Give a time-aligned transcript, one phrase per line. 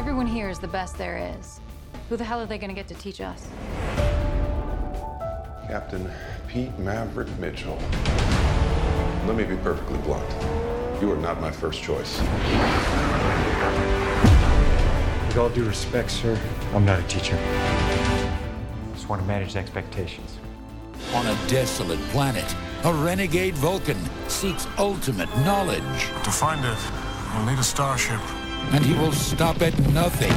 [0.00, 1.60] Everyone here is the best there is.
[2.08, 3.46] Who the hell are they gonna get to teach us?
[5.66, 6.10] Captain
[6.48, 7.78] Pete Maverick Mitchell.
[9.26, 10.26] Let me be perfectly blunt.
[11.02, 12.18] You are not my first choice.
[15.28, 16.40] With all due respect, sir,
[16.72, 17.38] I'm not a teacher.
[18.94, 20.38] Just want to manage expectations.
[21.12, 23.98] On a desolate planet, a renegade Vulcan
[24.28, 26.78] seeks ultimate knowledge, To find it,
[27.34, 28.22] we'll need a starship.
[28.72, 30.32] And he will stop at nothing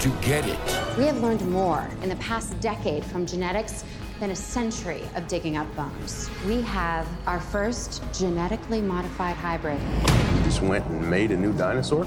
[0.00, 0.58] to get it.
[0.96, 3.84] We have learned more in the past decade from genetics
[4.20, 6.30] than a century of digging up bones.
[6.46, 9.80] We have our first genetically modified hybrid.
[9.80, 12.06] You just went and made a new dinosaur?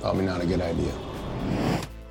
[0.00, 0.92] Probably not a good idea.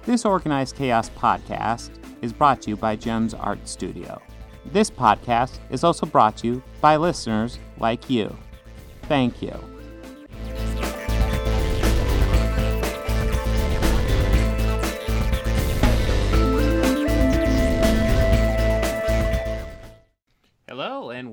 [0.03, 4.21] This Organized Chaos podcast is brought to you by Gems Art Studio.
[4.65, 8.35] This podcast is also brought to you by listeners like you.
[9.03, 9.57] Thank you.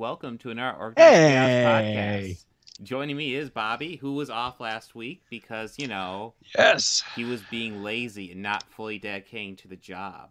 [0.06, 2.44] Welcome to another Organized Chaos podcast.
[2.84, 7.42] Joining me is Bobby, who was off last week because, you know, Yes, he was
[7.50, 10.30] being lazy and not fully dedicating to the job.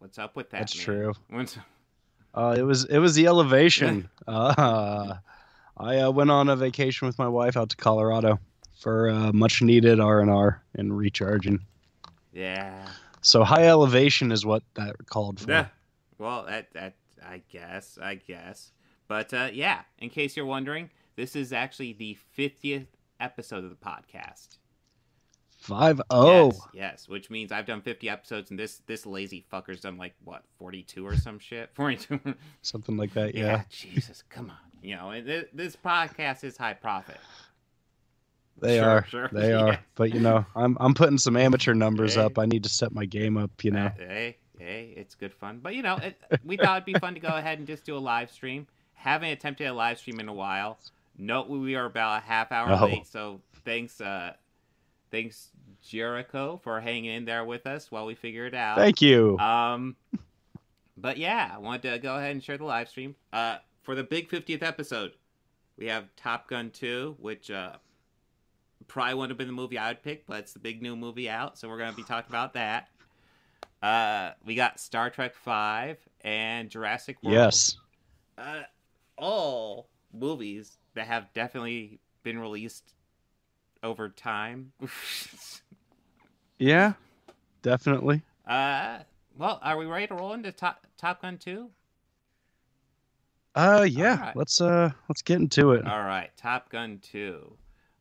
[0.00, 0.58] What's up with that?
[0.58, 0.84] That's man?
[0.84, 1.12] true.
[1.30, 1.56] What's-
[2.34, 4.10] uh, it was it was the elevation.
[4.26, 5.14] uh,
[5.76, 8.40] I uh, went on a vacation with my wife out to Colorado
[8.80, 11.60] for uh, much needed R and R and recharging.
[12.32, 12.88] yeah.
[13.20, 15.48] So high elevation is what that called for.
[15.48, 15.66] Yeah.
[16.18, 18.72] Well, that that I guess, I guess.
[19.12, 22.86] But uh, yeah, in case you're wondering, this is actually the 50th
[23.20, 24.56] episode of the podcast.
[25.50, 26.46] Five oh.
[26.46, 30.14] Yes, yes, which means I've done 50 episodes and this this lazy fucker's done like
[30.24, 31.68] what, 42 or some shit?
[31.74, 32.20] 42.
[32.62, 33.34] something like that.
[33.34, 34.56] yeah, Yeah, Jesus, come on.
[34.82, 37.18] You know, and this podcast is high profit.
[38.62, 39.06] they Sure, are.
[39.10, 39.60] sure, They yeah.
[39.60, 39.78] are.
[39.94, 42.22] But you know, I'm I'm putting some amateur numbers Hey.
[42.22, 42.38] up.
[42.38, 43.50] I need to set my game up.
[43.62, 43.90] You know.
[43.98, 45.60] Hey, hey, it's good fun.
[45.62, 47.94] But you know, it, we thought it'd be fun to go ahead and just do
[47.94, 48.66] a live stream.
[49.02, 50.78] Haven't attempted a live stream in a while.
[51.18, 52.86] Note we are about a half hour Oh.
[52.86, 54.32] late, so thanks, uh,
[55.10, 55.48] thanks
[55.82, 58.78] Jericho for hanging in there with us while we figure it out.
[58.78, 59.36] Thank you.
[59.38, 59.96] Um,
[60.96, 63.16] but yeah, I wanted to go ahead and share the live stream.
[63.32, 65.12] Uh, for the big 50th episode,
[65.76, 67.72] we have Top Gun 2, which uh,
[68.86, 71.28] probably wouldn't have been the movie I would pick, but it's the big new movie
[71.28, 72.88] out, so we're going to be talking about that.
[73.82, 77.34] Uh, we got Star Trek 5 and Jurassic World.
[77.34, 77.76] yes.
[78.38, 78.60] Uh,
[79.22, 82.94] all movies that have definitely been released
[83.82, 84.72] over time.
[86.58, 86.94] Yeah.
[87.62, 88.22] Definitely.
[88.46, 88.98] uh,
[89.38, 91.70] well, are we ready to roll into Top, Top Gun 2?
[93.54, 94.20] Uh, yeah.
[94.20, 94.36] right.
[94.36, 95.86] Let's uh let's get into it.
[95.86, 97.56] All right, Top Gun 2.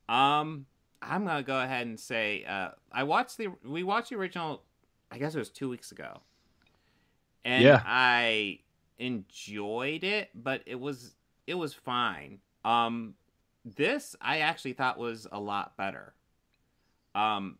[0.10, 0.66] Um
[1.02, 4.64] I'm going to go ahead and say uh I watched the we watched the original
[5.12, 6.20] I guess it was 2 weeks ago.
[7.44, 7.82] And Yeah.
[7.86, 8.60] I
[9.02, 11.16] enjoyed it, but it was
[11.48, 12.40] it was fine.
[12.64, 13.16] Um
[13.66, 16.14] this I actually thought was a lot better.
[17.16, 17.58] Um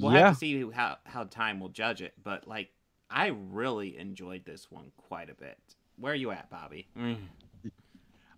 [0.00, 0.26] we'll yeah.
[0.26, 2.70] have to see how how time will judge it, but like
[3.10, 5.58] I really enjoyed this one quite a bit.
[5.98, 6.88] Where are you at, Bobby?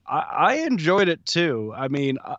[0.07, 1.73] I, I enjoyed it too.
[1.77, 2.37] I mean, I-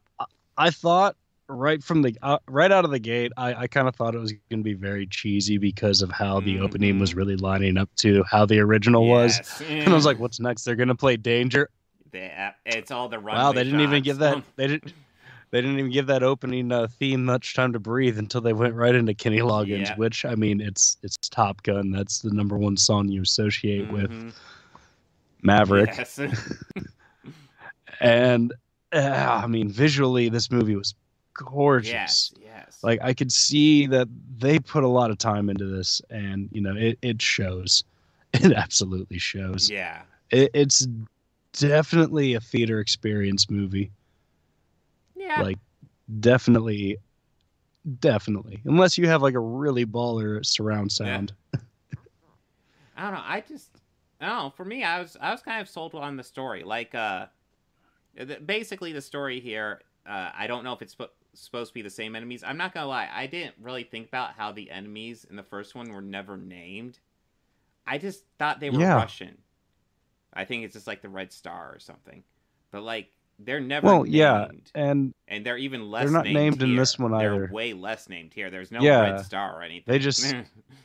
[0.57, 1.17] I thought
[1.47, 4.19] right from the uh, right out of the gate, I, I kind of thought it
[4.19, 7.15] was going to be very cheesy because of how the opening was Mhm.
[7.17, 9.37] really lining up to how the original was.
[9.37, 9.61] Yes.
[9.69, 10.63] And I was like, "What's next?
[10.63, 11.69] They're going to play Danger."
[12.11, 12.31] They,
[12.65, 14.41] it's all the runway wow, they didn't even give that.
[14.55, 14.93] They didn't.
[15.51, 18.73] They didn't even give that opening uh, theme much time to breathe until they went
[18.73, 19.95] right into Kenny Loggins, Yeah.
[19.95, 21.91] which I mean, it's it's Top Gun.
[21.91, 24.33] That's the number one song you associate with Mhm.
[25.43, 25.93] Maverick.
[25.97, 26.19] Yes.
[28.01, 28.53] and
[28.91, 30.93] uh, I mean, visually, this movie was
[31.35, 31.91] gorgeous.
[31.91, 32.33] yes.
[32.41, 32.79] Yes.
[32.81, 34.07] Like I could see that
[34.37, 37.83] they put a lot of time into this, and you know, it it shows.
[38.33, 39.69] It absolutely shows.
[39.69, 40.01] yeah.
[40.29, 40.85] It, it's
[41.53, 43.91] definitely a theater experience movie.
[45.15, 45.41] Yeah.
[45.41, 45.57] Like,
[46.19, 46.97] definitely,
[48.01, 48.61] definitely.
[48.65, 51.31] Unless you have like a really baller surround sound.
[52.97, 53.23] I don't know.
[53.23, 53.69] I just
[54.19, 54.49] I don't know.
[54.49, 56.63] For me, I was I was kind of sold on the story.
[56.63, 57.27] Like uh,
[58.45, 59.81] basically the story here.
[60.05, 60.95] Uh, I don't know if it's
[61.41, 62.43] supposed to be the same enemies.
[62.43, 63.09] I'm not gonna lie.
[63.13, 66.99] I didn't really think about how the enemies in the first one were never named.
[67.87, 68.95] I just thought they were Yeah.
[68.95, 69.37] Russian.
[70.33, 72.23] I think it's just like the Red Star or something.
[72.71, 74.15] But like they're never Well, named.
[74.15, 76.03] yeah, and And they're even less.
[76.05, 76.77] They're not named in here.
[76.79, 77.49] this one They're either.
[77.51, 78.49] way less named here.
[78.49, 79.01] There's no Yeah.
[79.01, 79.83] red star or anything.
[79.91, 80.33] They just-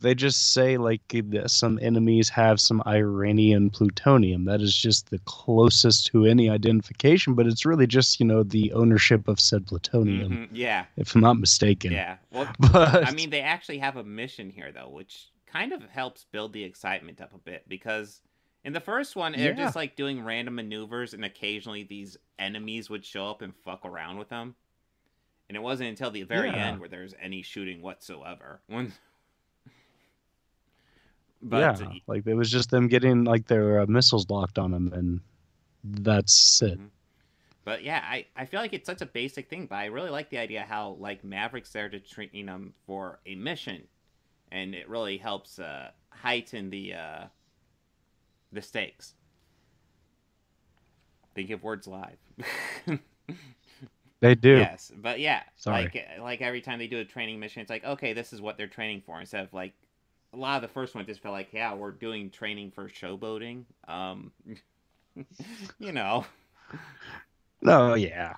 [0.00, 1.00] they just say like
[1.46, 4.44] some enemies have some Iranian plutonium.
[4.44, 8.72] That is just the closest to any identification, but it's really just you know the
[8.72, 11.92] ownership of said plutonium, Mhm, Yeah, if I'm not mistaken.
[11.92, 12.16] yeah.
[12.30, 16.24] Well, But I mean, they actually have a mission here, though, which kind of helps
[16.24, 18.20] build the excitement up a bit because
[18.64, 19.64] in the first one, they're Yeah.
[19.64, 24.18] just like doing random maneuvers, and occasionally these enemies would show up and fuck around
[24.18, 24.56] with them.
[25.48, 26.66] And it wasn't until the very Yeah.
[26.66, 28.60] end where there's any shooting whatsoever.
[28.66, 28.92] When,
[31.48, 34.92] but yeah, like it was just them getting like their uh, missiles locked on them,
[34.92, 35.20] and
[35.84, 36.78] that's it.
[37.64, 40.30] But yeah, I, I feel like it's such a basic thing, but I really like
[40.30, 43.88] the idea how like Maverick's there to train them for a mission,
[44.52, 47.24] and it really helps uh, heighten the uh,
[48.52, 49.14] the stakes.
[51.34, 52.18] Think of words live.
[54.20, 54.56] They do.
[54.56, 55.82] Yes, but yeah, Sorry.
[55.82, 58.56] like like every time they do a training mission, it's like okay, this is what
[58.56, 59.20] they're training for.
[59.20, 59.74] Instead of like
[60.36, 63.64] a lot of the first one just felt like yeah, we're doing training for showboating.
[63.88, 64.32] Um,
[65.78, 66.26] you know.
[67.64, 68.34] Oh yeah.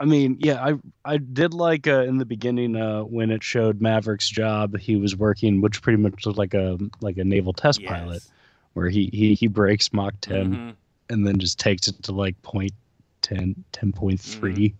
[0.00, 0.74] I mean, yeah, I
[1.04, 4.78] I did like uh, in the beginning uh, when it showed Maverick's job.
[4.78, 8.22] He was working, which pretty much was like a like a naval test pilot,
[8.74, 10.74] where he he he breaks Mach 10 Mhm.
[11.10, 12.72] and then just takes it to like point
[13.22, 14.74] 10, 10.3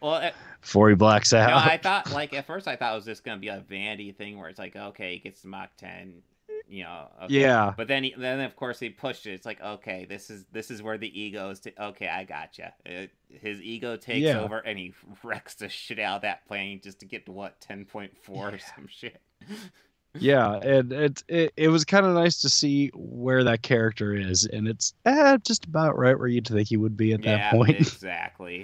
[0.00, 1.50] Well, uh, before he blacks out.
[1.50, 4.12] No, I thought like at first I thought it was just gonna be a vanity
[4.12, 6.22] thing where it's like okay, he gets to Mach ten,
[6.68, 7.08] you know.
[7.24, 7.40] Okay.
[7.40, 7.72] Yeah.
[7.76, 9.32] But then he, then of course he pushed it.
[9.32, 11.60] It's like okay, this is this is where the ego is.
[11.60, 12.74] To, okay, I gotcha.
[12.84, 14.40] It, his ego takes Yeah.
[14.40, 17.60] over and he wrecks the shit out of that plane just to get to what
[17.60, 19.20] ten point four or some shit.
[20.18, 24.44] yeah, and it it, it was kind of nice to see where that character is,
[24.46, 27.52] and it's eh, just about right where you'd think he would be at yeah, that
[27.52, 27.76] point.
[27.80, 28.62] exactly.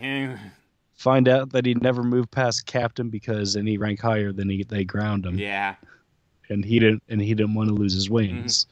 [1.02, 4.84] Find out that he never moved past captain because any rank higher than he they
[4.84, 5.36] ground him.
[5.36, 5.74] yeah.
[6.48, 8.66] and he didn't and he didn't want to lose his wings.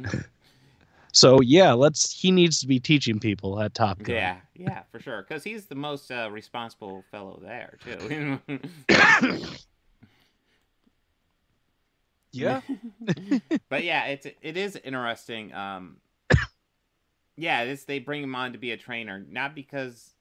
[0.00, 0.18] Mm-hmm.
[1.12, 4.16] so yeah, let's he needs to be teaching people at Top Gun.
[4.16, 5.22] Yeah, yeah, for sure.
[5.22, 8.40] Because he's the most uh, responsible fellow there too.
[12.32, 12.62] Yeah.
[13.68, 15.52] but yeah, it's it is interesting.
[15.54, 15.98] Um,
[17.36, 20.14] yeah, it's they bring him on to be a trainer, not because.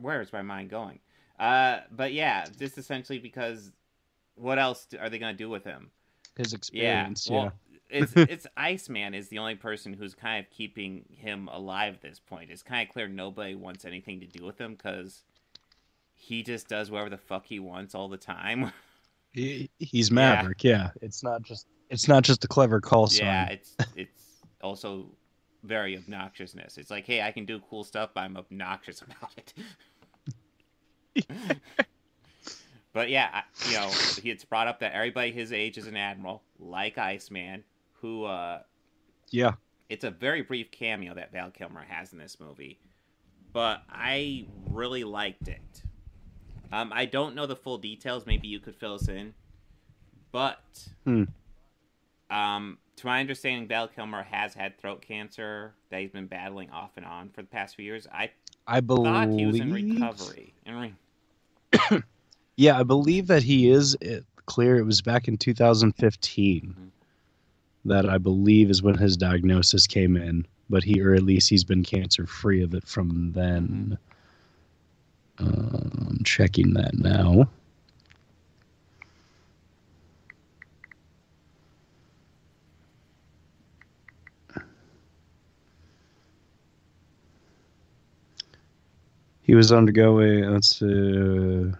[0.00, 0.98] Where is my mind going?
[1.38, 3.72] Uh, but yeah, just essentially because,
[4.36, 5.90] what else are they gonna do with him?
[6.36, 7.28] His experience.
[7.28, 7.36] Yeah.
[7.36, 7.52] Well,
[7.88, 12.20] it's it's Iceman is the only person who's kind of keeping him alive at this
[12.20, 12.50] point.
[12.50, 15.22] It's kind of clear nobody wants anything to do with him because
[16.14, 18.72] he just does whatever the fuck he wants all the time.
[19.34, 20.62] He, he's Maverick.
[20.62, 20.90] Yeah.
[21.02, 23.26] It's not just it's not just a clever call sign.
[23.26, 24.22] yeah, it's it's
[24.62, 25.06] also
[25.64, 26.78] very obnoxiousness.
[26.78, 29.54] It's like, hey, I can do cool stuff, but I'm obnoxious about it.
[32.92, 33.90] but yeah, I, you know,
[34.24, 37.64] it's brought up that everybody his age is an admiral, like Iceman,
[37.94, 38.60] who uh
[39.30, 39.52] yeah.
[39.88, 42.78] it's a very brief cameo that Val Kilmer has in this movie,
[43.52, 45.82] but I really liked it.
[46.72, 48.26] Um, I don't know the full details.
[48.26, 49.34] Maybe you could fill us in,
[50.32, 51.24] but Hmm.
[52.30, 56.92] um, to my understanding, Val Kilmer has had throat cancer that he's been battling off
[56.96, 58.06] and on for the past few years.
[58.12, 58.30] I
[58.66, 60.54] I believe thought he was in recovery.
[60.66, 60.76] In
[61.92, 62.02] re-
[62.56, 63.96] Yeah, I believe that he is
[64.46, 64.76] clear.
[64.76, 67.88] It was back in 2015 Mm-hmm.
[67.90, 70.46] that I believe is when his diagnosis came in.
[70.70, 73.98] But he, or at least he's been cancer free of it from then.
[75.38, 75.44] Uh,
[76.08, 77.48] I'm checking that now.
[89.44, 90.50] He was undergoing.
[90.50, 90.82] Let's.
[90.82, 91.72] Uh,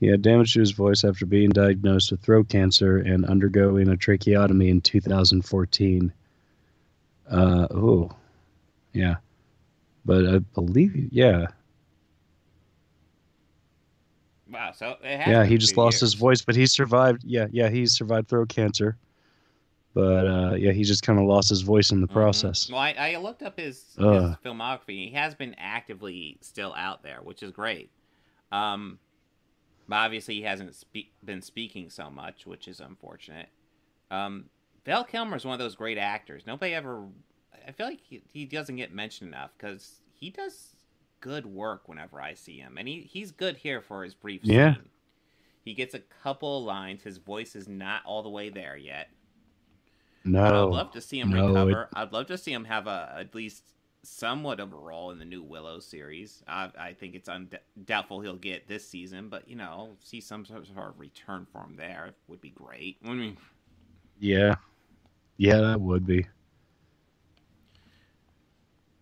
[0.00, 3.96] he had damage to his voice after being diagnosed with throat cancer and undergoing a
[3.98, 6.10] tracheotomy in 2014.
[7.30, 8.10] Uh, oh,
[8.94, 9.16] yeah.
[10.06, 11.48] But I believe, yeah.
[14.50, 17.22] wow, so it Yeah, he just lost his voice, but he survived.
[17.22, 18.96] Yeah, yeah, he survived throat cancer.
[19.92, 22.70] But uh, yeah, he just kind of lost his voice in the process.
[22.70, 25.08] Well, I, I looked up his, his filmography.
[25.08, 27.90] He has been actively still out there, which is great.
[28.52, 28.98] Um,
[29.88, 33.48] but obviously he hasn't spe- been speaking so much, which is unfortunate.
[34.12, 34.44] Um,
[34.86, 36.44] Val Kilmer is one of those great actors.
[36.46, 37.06] Nobody ever.
[37.66, 40.76] I feel like he, he doesn't get mentioned enough because he does
[41.20, 44.74] good work whenever I see him, and he, he's good here for his brief Yeah.
[44.74, 44.84] scene.
[45.64, 47.02] He gets a couple lines.
[47.02, 49.10] His voice is not all the way there yet.
[50.24, 51.88] No, But I'd love to see him no, recover.
[51.94, 55.24] I'd love to see him have a at least somewhat of a role in the
[55.24, 56.42] new Willow series.
[56.48, 60.62] I, I think it's undoubtful he'll get this season, but you know, see some sort
[60.68, 62.98] of return for him there would be great.
[63.04, 63.36] I mean,
[64.18, 64.56] Yeah.
[65.38, 66.26] Yeah, that would be.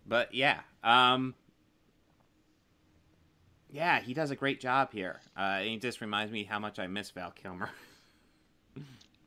[0.06, 1.34] but yeah, um,
[3.70, 5.20] yeah, he does a great job here.
[5.36, 7.70] Uh, it just reminds me how much I miss Val Kilmer.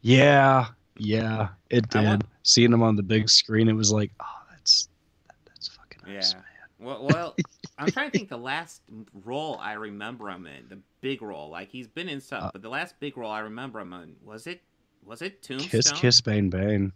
[0.01, 0.69] Yeah.
[1.03, 2.03] Yeah, it did.
[2.05, 4.87] want- Seeing him on the big screen, it was like, oh, that's
[5.27, 6.21] that, that's fucking Yeah.
[6.33, 6.43] man.
[6.79, 7.35] Well, well,
[7.79, 8.81] I'm trying to think the last
[9.25, 11.49] role I remember him in, the big role.
[11.49, 14.15] Like he's been in stuff, Uh, but the last big role I remember him in
[14.23, 14.61] was it
[15.03, 15.69] was it Tombstone?
[15.71, 16.91] Kiss, kiss, bang, bang.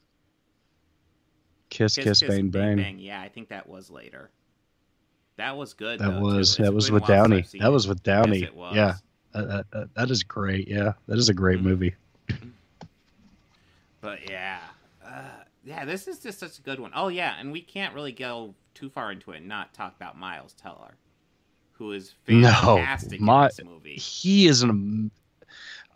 [1.70, 3.00] Kiss, kiss, bang, bang.
[3.00, 4.30] Yeah, I think that was later.
[5.38, 6.00] That was good.
[6.00, 7.44] That though, was that was with Downey.
[7.60, 8.40] That was with Downey.
[8.40, 8.52] Yes.
[8.74, 8.94] Yeah,
[9.34, 10.68] that, that- that- is great.
[10.68, 11.64] Yeah, that is a great Mhm.
[11.64, 11.96] movie.
[14.06, 14.60] But yeah,
[15.04, 15.24] uh,
[15.64, 16.92] yeah, this is just such a good one.
[16.94, 20.16] Oh yeah, and we can't really go too far into it and not talk about
[20.16, 20.96] Miles Teller,
[21.72, 23.96] who is fantastic No, my- in this movie.
[23.96, 25.10] He is an.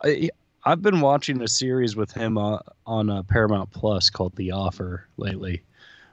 [0.02, 0.30] I,
[0.64, 5.06] I've been watching a series with him uh, on uh, Paramount Plus called The Offer
[5.16, 5.62] lately,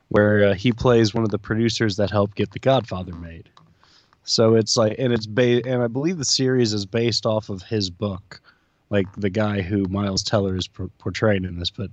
[0.10, 3.50] where uh, he plays one of the producers that helped get The Godfather made.
[4.24, 7.64] So it's like, and it's ba- and I believe the series is based off of
[7.64, 8.40] his book,
[8.90, 11.70] like the guy who Miles Teller is por- portraying in this.
[11.70, 11.90] But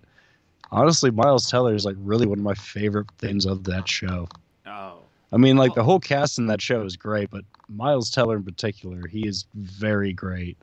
[0.71, 4.29] honestly, Miles Teller is like really one of my favorite things of that show.
[4.67, 4.99] Oh,
[5.33, 8.45] I mean, like the whole cast in that show is great, but Miles Teller in
[8.45, 10.57] particular, he is very great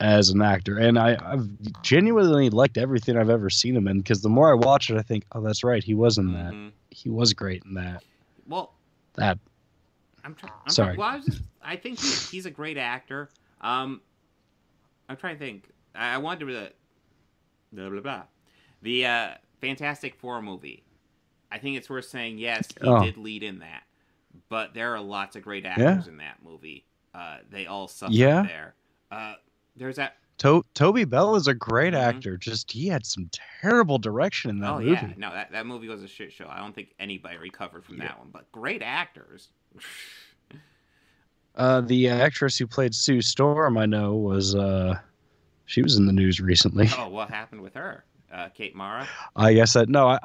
[0.00, 1.48] as an actor, and I, I've
[1.82, 3.98] genuinely liked everything I've ever seen him in.
[3.98, 6.52] Because the more I watch it, I think, oh, that's right, he was in that.
[6.52, 6.70] mhm.
[6.90, 8.02] He was great in that.
[8.48, 8.72] well,
[9.14, 9.38] That
[10.24, 10.94] I'm, try- I'm Sorry.
[10.94, 11.42] Try- well, I was just.
[11.62, 13.28] I think he, he's a great actor.
[13.60, 14.00] Um,
[15.08, 15.68] I'm trying to think.
[15.94, 16.72] I, I wanted to.
[17.72, 18.22] Blah blah blah.
[18.82, 19.28] The uh,
[19.60, 20.84] Fantastic Four movie.
[21.50, 22.38] I think it's worth saying.
[22.38, 23.02] Yes, he Oh.
[23.02, 23.82] did lead in that,
[24.48, 26.84] but there are lots of great actors in that movie.
[27.14, 28.42] Uh, they all suffered Yeah.
[28.42, 28.74] there.
[29.10, 29.34] Uh,
[29.76, 30.16] there's that.
[30.38, 31.98] to- Toby Kebbell is a great Mhm.
[31.98, 32.36] actor.
[32.36, 33.28] Just he had some
[33.60, 34.90] terrible direction in that oh movie.
[34.92, 36.46] yeah, no, that that movie was a shit show.
[36.48, 38.28] I don't think anybody recovered from that one.
[38.30, 39.48] But great actors.
[41.56, 44.98] Uh, the actress who played Sue Storm, I know, was uh,
[45.66, 46.88] she was in the news recently.
[46.96, 48.04] oh, what happened with her?
[48.32, 49.08] Uh, Kate Mara.
[49.34, 50.18] I guess that no, I,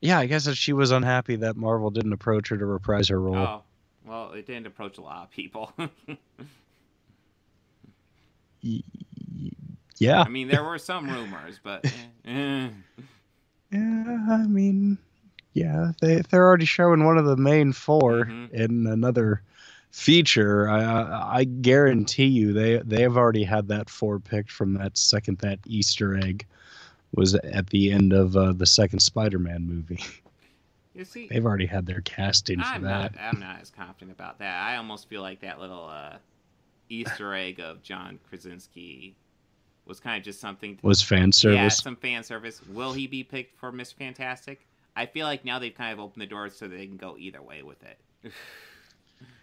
[0.00, 3.20] yeah, I guess that she was unhappy that Marvel didn't approach her to reprise her
[3.20, 3.36] role.
[3.36, 3.62] Oh,
[4.06, 5.72] well, it didn't approach a lot of people.
[10.00, 11.90] Yeah, I mean, there were some rumors, but eh,
[12.24, 12.68] eh.
[13.72, 14.26] yeah.
[14.30, 14.96] I mean,
[15.54, 18.50] yeah, they they're already showing one of the main 4 Mhm.
[18.52, 19.42] in another
[19.90, 20.68] feature.
[20.68, 24.96] I, I I guarantee you they they have already had that four picked from that
[24.96, 26.46] second that Easter egg
[27.14, 30.04] was at the end of uh, the second Spider-Man movie.
[30.94, 33.14] you see, They've already had their casting for I'm that.
[33.14, 34.60] not, I'm not as confident about that.
[34.62, 36.16] I almost feel like that little uh,
[36.90, 39.16] Easter egg of John Krasinski
[39.86, 40.76] was kind of just something.
[40.76, 41.56] To, Was fan service.
[41.56, 41.78] yeah, service?
[41.78, 42.60] some fan service.
[42.68, 43.94] Will he be picked for Mr.
[43.94, 44.66] Fantastic?
[44.94, 47.40] I feel like now they've kind of opened the doors so they can go either
[47.40, 47.98] way with it.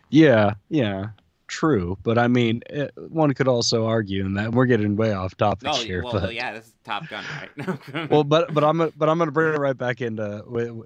[0.09, 1.07] Yeah, yeah,
[1.47, 1.97] true.
[2.03, 5.69] But I mean, it, one could also argue, and that we're getting way off topic
[5.71, 6.03] oh, here.
[6.03, 7.23] well, but well, yeah, this is Top Gun,
[7.57, 8.09] right?
[8.09, 10.43] well, but but I'm but I'm gonna bring it right back into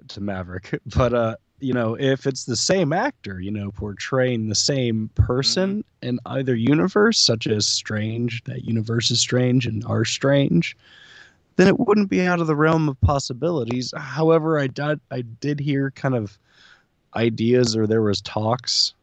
[0.08, 0.80] to Maverick.
[0.96, 5.84] But uh, you know, if it's the same actor, you know, portraying the same person
[6.02, 6.08] Mm-hmm.
[6.08, 10.76] in either universe, such as Strange, that universe is Strange and are Strange,
[11.56, 13.92] then it wouldn't be out of the realm of possibilities.
[13.96, 16.38] However, I did I did hear kind of
[17.14, 18.94] ideas, or there was talks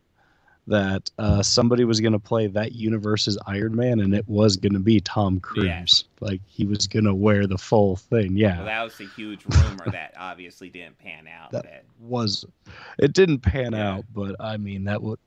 [0.67, 4.73] that uh, somebody was going to play that universe's Iron Man, and it was going
[4.73, 5.65] to be Tom Cruise.
[5.65, 5.85] Yeah.
[6.27, 8.35] Like he was going to wear the full thing.
[8.35, 11.51] Yeah, well, that was a huge rumor that obviously didn't pan out.
[11.51, 12.45] That- that was.
[12.99, 13.93] It didn't pan Yeah.
[13.95, 15.19] out, but I mean that would.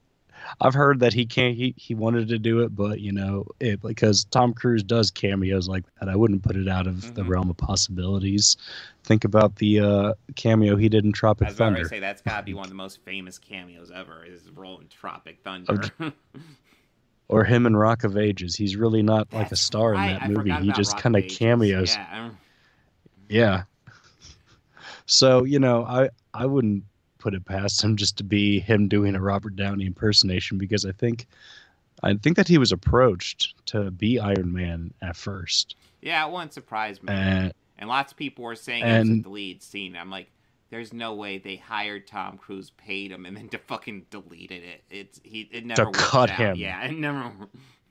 [0.61, 1.57] I've heard that he can't.
[1.57, 5.69] He, he wanted to do it, but you know, it because Tom Cruise does cameos
[5.69, 6.09] like that.
[6.09, 7.29] I wouldn't put it out of the Mhm.
[7.29, 8.57] realm of possibilities.
[9.05, 11.79] Think about the uh, cameo he did in Tropic Thunder.
[11.79, 14.25] I about to say that's got to be one of the most famous cameos ever.
[14.25, 15.91] Is his role in Tropic Thunder.
[17.29, 18.57] or him in Rock of Ages.
[18.57, 20.51] He's really not like a star in that I movie.
[20.53, 21.97] He just kind of cameos.
[21.97, 22.31] Yeah,
[23.29, 23.63] Yeah.
[25.07, 26.85] So you know, I I wouldn't
[27.21, 30.93] put it past him just to be him doing a Robert Downey impersonation because I
[30.93, 31.27] think
[32.03, 36.53] I think that he was approached to be Iron Man at first, yeah, it wouldn't
[36.55, 37.13] surprise me.
[37.13, 39.97] and and lots of people were saying it was and- the lead scene.
[39.97, 40.31] I'm like,
[40.71, 44.83] there's no way they hired Tom Cruise, paid him, and then to fucking deleted it.
[44.91, 45.49] It's he.
[45.53, 46.37] It never worked cut out.
[46.39, 46.57] him.
[46.57, 47.33] Yeah, it never.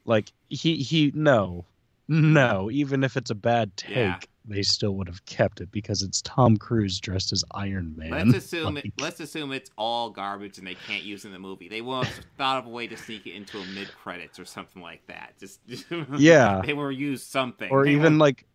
[0.05, 1.65] like he he no
[2.09, 4.17] No, even if it's a bad take, Yeah.
[4.45, 8.09] they still would have kept it because it's Tom Cruise dressed as Iron Man.
[8.09, 11.33] Let's assume Like, it, let's assume it's all garbage and they can't use it in
[11.33, 11.69] the movie.
[11.69, 14.45] They will have thought of a way to sneak it into a mid credits or
[14.45, 15.35] something like that.
[15.39, 15.59] Just
[16.17, 16.61] Yeah.
[16.65, 17.69] they will use something.
[17.71, 18.45] or They even won't- like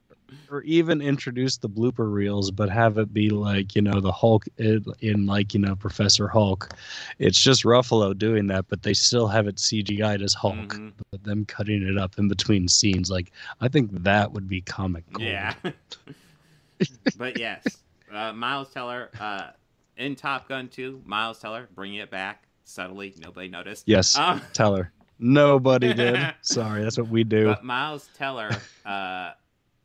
[0.51, 4.45] or even introduce the blooper reels but have it be like you know the hulk
[4.59, 6.71] in, in like you know professor hulk
[7.19, 10.93] it's just ruffalo doing that but they still have it cgi'd as hulk Mhm.
[11.11, 15.05] but them cutting it up in between scenes like i think that would be comic
[15.13, 15.27] gold.
[15.29, 15.55] yeah.
[17.17, 17.65] but yes,
[18.13, 19.51] uh, Miles Teller uh,
[19.97, 23.15] in Top Gun 2, Miles Teller bringing it back subtly.
[23.21, 23.85] Nobody noticed.
[23.87, 28.51] yes Um, tell her nobody did sorry that's what we do But Miles Teller,
[28.85, 29.31] uh,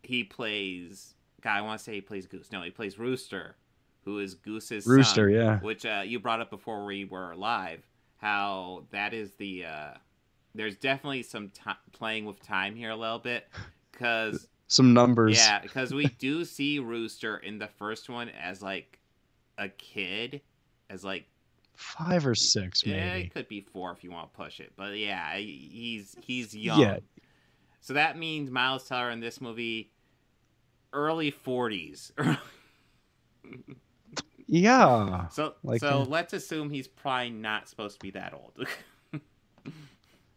[0.10, 1.13] he plays.
[1.42, 2.51] God, I want to say he plays Goose.
[2.51, 3.56] No, he plays Rooster,
[4.06, 5.60] who is Goose's son, Rooster, yeah.
[5.60, 7.84] Which uh, you brought up before we were live.
[8.18, 9.66] How that is the.
[9.66, 9.94] Uh,
[10.56, 13.48] there's definitely some ti playing with time here a little bit,
[13.92, 19.00] because some numbers yeah, because we do see Rooster in the first one as like
[19.60, 20.42] a kid,
[20.89, 21.28] as like
[21.75, 24.74] five or six maybe yeah, it could be four if you want to push it,
[24.75, 26.80] but yeah, he's he's young.
[26.80, 26.98] Yeah.
[27.82, 29.92] So that means Miles Teller in this movie,
[30.93, 32.12] early forties.
[34.48, 38.67] yeah so Like, so uh, let's assume he's probably not supposed to be that old.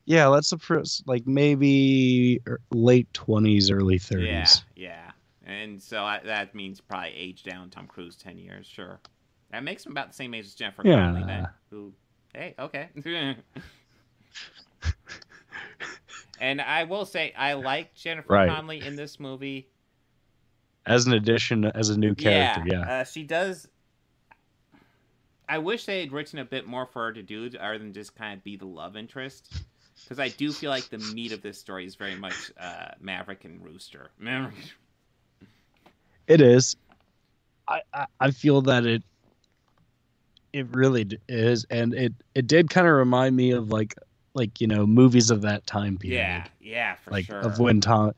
[0.04, 5.11] yeah let's approach like maybe er- late 20s early 30s yeah,
[5.47, 8.66] yeah, and so I, that means probably age down Tom Cruise ten years.
[8.66, 9.00] Sure,
[9.50, 10.97] that makes him about the same age as Jennifer Yeah.
[10.97, 11.25] Connelly.
[11.26, 11.92] Then, who,
[12.35, 12.88] hey, okay.
[16.40, 18.49] and I will say I like Jennifer Right.
[18.49, 19.68] Connelly in this movie.
[20.87, 23.69] As an addition as a new character yeah, Uh, she does.
[25.49, 28.15] I wish they had written a bit more for her to do, other than just
[28.15, 29.53] kind of be the love interest.
[30.05, 33.45] Because I do feel like the meat of this story is very much uh, Maverick
[33.45, 34.11] and Rooster.
[34.19, 34.55] Maverick.
[36.27, 36.77] it is
[37.69, 39.03] I, I i feel that it
[40.53, 43.95] it really is and it it did kind of remind me of like
[44.35, 47.41] like you know movies of that time period Yeah, yeah, for like sure.
[47.41, 48.12] of when tom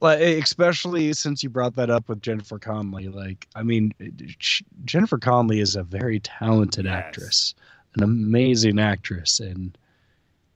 [0.00, 3.92] like especially since you brought that up with jennifer connelly like i mean
[4.38, 6.94] sh- jennifer connelly is a very talented Yes.
[6.94, 7.54] actress
[7.96, 9.76] an amazing actress and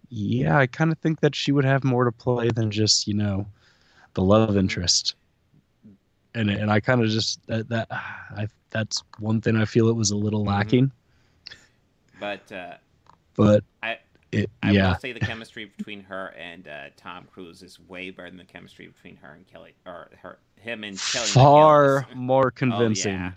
[0.09, 3.15] yeah i kind of think that she would have more to play than just you
[3.15, 3.47] know
[4.15, 5.15] the love interest
[6.35, 9.97] and and i kind of just that that i that's one thing i feel it
[9.97, 10.49] was a little Mhm.
[10.49, 10.93] lacking
[12.19, 12.77] But uh,
[13.37, 13.99] but I
[14.35, 18.11] it I yeah will say the chemistry between her and uh, Tom Cruise is way
[18.11, 21.27] better than the chemistry between her and Kelly, or her, him and Kelly.
[21.29, 22.15] far McGillis.
[22.15, 23.33] more Oh, convincing yeah.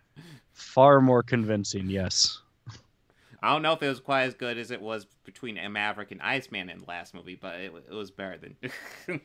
[0.53, 2.41] far more convincing yes
[3.41, 6.19] I don't know if it was quite as good as it was between Maverick and
[6.23, 8.55] Iceman in the last movie, but it, it was better than.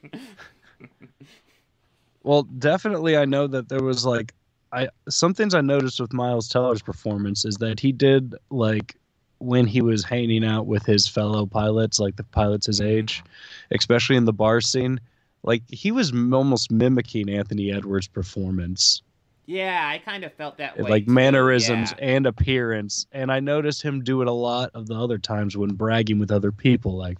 [2.24, 4.32] Well, definitely, I know that there was like,
[4.72, 8.96] I some things I noticed with Miles Teller's performance is that he did like
[9.42, 13.22] when he was hanging out with his fellow pilots, like the pilots his age,
[13.70, 15.00] especially in the bar scene,
[15.42, 19.02] like he was almost mimicking Anthony Edwards' performance,
[19.46, 20.88] yeah, I kind of felt that way.
[20.88, 22.04] like too, mannerisms yeah.
[22.04, 23.06] and appearance.
[23.12, 26.30] And I noticed him do it a lot of the other times when bragging with
[26.30, 27.18] other people, like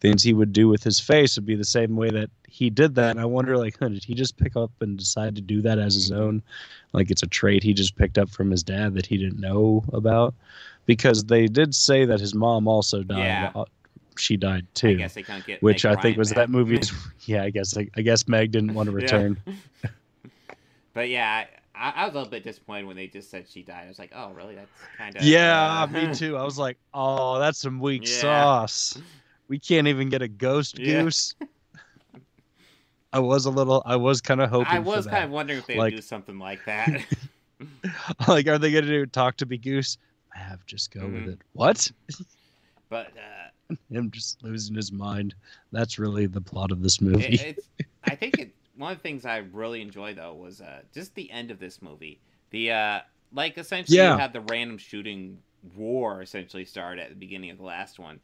[0.00, 2.94] things he would do with his face would be the same way that he did
[2.94, 3.10] that.
[3.10, 5.78] And I wonder, like, huh, did he just pick up and decide to do that
[5.78, 6.42] as his own?
[6.92, 9.84] Like it's a trait he just picked up from his dad that he didn't know
[9.92, 10.34] about?
[10.86, 13.18] Because they did say that his mom also died.
[13.18, 13.52] Yeah.
[13.54, 13.64] Uh,
[14.16, 14.90] She died too.
[14.90, 15.62] I guess they can't get.
[15.62, 16.36] which Meg I think was back.
[16.36, 16.92] that movie's.
[17.26, 19.02] Yeah, I guess I, I guess Meg didn't want to Yeah.
[19.02, 19.40] return.
[20.92, 23.82] But yeah, I, I was a little bit disappointed when they just said she died.
[23.86, 24.54] I was like, oh, really?
[24.54, 25.22] That's kind of.
[25.24, 26.36] Yeah, me too.
[26.36, 28.20] I was like, oh, that's some weak Yeah.
[28.20, 28.96] sauce.
[29.48, 31.02] We can't even get a ghost Yeah.
[31.02, 31.34] goose.
[33.12, 33.82] I was a little.
[33.86, 34.68] I was kind of hoping.
[34.72, 37.04] I was kind of wondering if they Like- do something like that.
[38.28, 39.98] like, are they going to do talk to be goose?
[40.34, 41.12] I have just go Mhm.
[41.24, 41.38] with it.
[41.52, 41.90] What?
[42.88, 45.34] but uh, Him just losing his mind.
[45.72, 47.24] That's really the plot of this it, movie.
[47.36, 47.68] it's.
[48.04, 51.30] I think it, one of the things I really enjoy though was uh, just the
[51.30, 52.20] end of this movie.
[52.50, 53.00] The uh,
[53.32, 54.12] like essentially Yeah.
[54.12, 55.38] you had the random shooting
[55.76, 58.20] war essentially start at the beginning of the last one.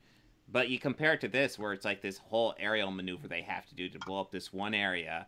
[0.52, 3.66] But you compare it to this, where it's like this whole aerial maneuver they have
[3.66, 5.26] to do to blow up this one area,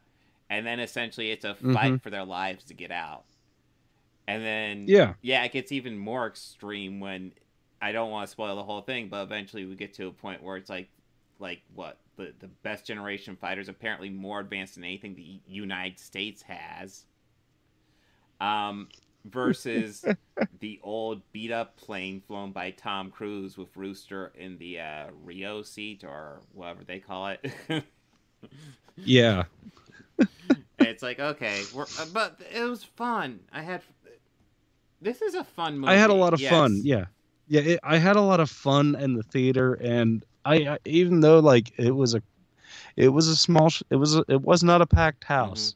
[0.51, 2.03] and then essentially it's a fight Mhm.
[2.03, 3.23] for their lives to get out.
[4.26, 5.14] And then Yeah.
[5.22, 7.32] yeah, it gets even more extreme when
[7.80, 10.42] I don't want to spoil the whole thing, but eventually we get to a point
[10.42, 10.88] where it's like,
[11.38, 16.42] like what the the best generation fighters apparently more advanced than anything the United States
[16.42, 17.04] has.
[18.40, 18.88] Um,
[19.24, 20.04] versus
[20.61, 25.62] the old beat up plane flown by Tom Cruise with Rooster in the uh, Rio
[25.62, 27.52] seat or whatever they call it.
[28.96, 29.44] yeah.
[30.78, 33.40] it's like okay, we're, uh, but it was fun.
[33.52, 33.82] I had.
[35.03, 35.93] This is a fun movie.
[35.93, 36.51] I had a lot of yes.
[36.51, 36.81] fun.
[36.85, 37.07] Yeah,
[37.49, 37.61] yeah.
[37.61, 41.41] It, I had a lot of fun in the theater, and I, I even though
[41.41, 42.23] like it was a,
[42.97, 43.69] it was a small.
[43.69, 45.75] sh- It was a, it was not a packed house.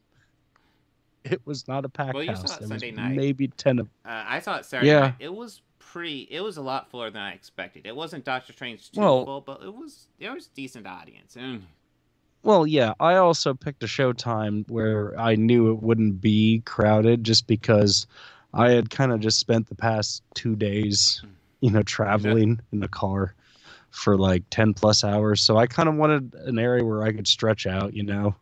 [1.25, 2.17] It was not a packed Mm-hmm.
[2.19, 2.57] Well, you saw house.
[2.57, 3.17] it There Sunday night.
[3.17, 3.89] maybe ten of.
[4.05, 5.01] Uh, I saw it Saturday Yeah.
[5.01, 5.15] night.
[5.19, 6.29] It was pretty.
[6.31, 7.85] It was a lot fuller than I expected.
[7.87, 10.07] It wasn't Doctor Strange too Well- full, but it was.
[10.21, 11.35] There was decent audience.
[11.37, 11.63] Mm.
[12.45, 12.95] Well, yeah.
[13.01, 18.07] I also picked a showtime where I knew it wouldn't be crowded, just because
[18.57, 21.23] I had kind of just spent the past two days,
[21.61, 23.35] you know, traveling in the car
[23.91, 25.43] for like 10 plus hours.
[25.43, 28.35] So I kind of wanted an area where I could stretch out, you know,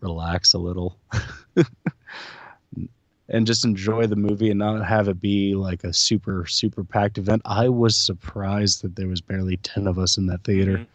[0.00, 0.98] relax a little
[3.28, 7.18] and just enjoy the movie and not have it be like a super, super packed
[7.18, 7.42] event.
[7.44, 10.86] I was surprised that there was barely 10 of us in that theater Mhm.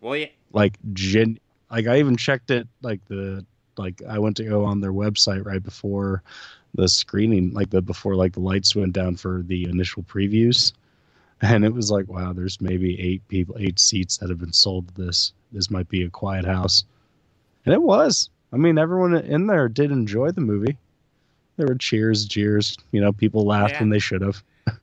[0.00, 0.26] Well, yeah.
[0.52, 1.38] like gen
[1.70, 5.46] like i even checked it like the like i went to go on their website
[5.46, 6.22] right before
[6.74, 10.72] the screening like the before like the lights went down for the initial previews
[11.42, 14.88] and it was like wow there's maybe eight people eight seats that have been sold
[14.88, 16.84] to this this might be a quiet house
[17.66, 20.76] and it was i mean everyone in there did enjoy the movie
[21.56, 23.80] there were cheers jeers you know people laughed Yeah.
[23.80, 24.42] when they should have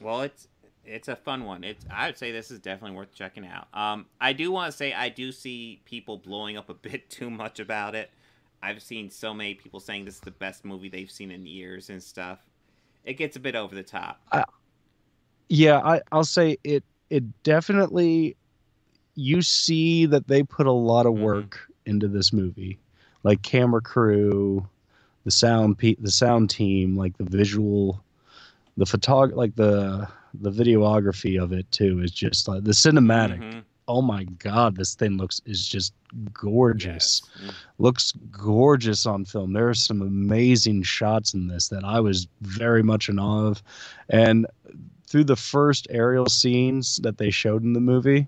[0.00, 0.48] Well, it's
[0.84, 1.62] it's a fun one.
[1.62, 3.68] It's I would say this is definitely worth checking out.
[3.72, 7.30] Um, I do want to say I do see people blowing up a bit too
[7.30, 8.10] much about it.
[8.62, 11.90] I've seen so many people saying this is the best movie they've seen in years
[11.90, 12.38] and stuff.
[13.04, 14.20] It gets a bit over the top.
[15.48, 18.36] yeah I, i'll say it it definitely
[19.16, 21.20] you see that they put a lot of Mhm.
[21.20, 22.78] work into this movie
[23.22, 24.66] like camera crew
[25.24, 28.02] the sound pe- the sound team like the visual
[28.78, 30.08] the photog like the
[30.40, 33.62] the videography of it too is just like the cinematic Mhm.
[33.88, 35.92] Oh my god this thing looks is just
[36.32, 37.50] gorgeous Yes.
[37.50, 37.54] Mm.
[37.78, 39.52] looks gorgeous on film.
[39.52, 43.62] There are some amazing shots in this that I was very much in awe of.
[44.08, 44.46] And
[45.06, 48.26] through the first aerial scenes that they showed in the movie,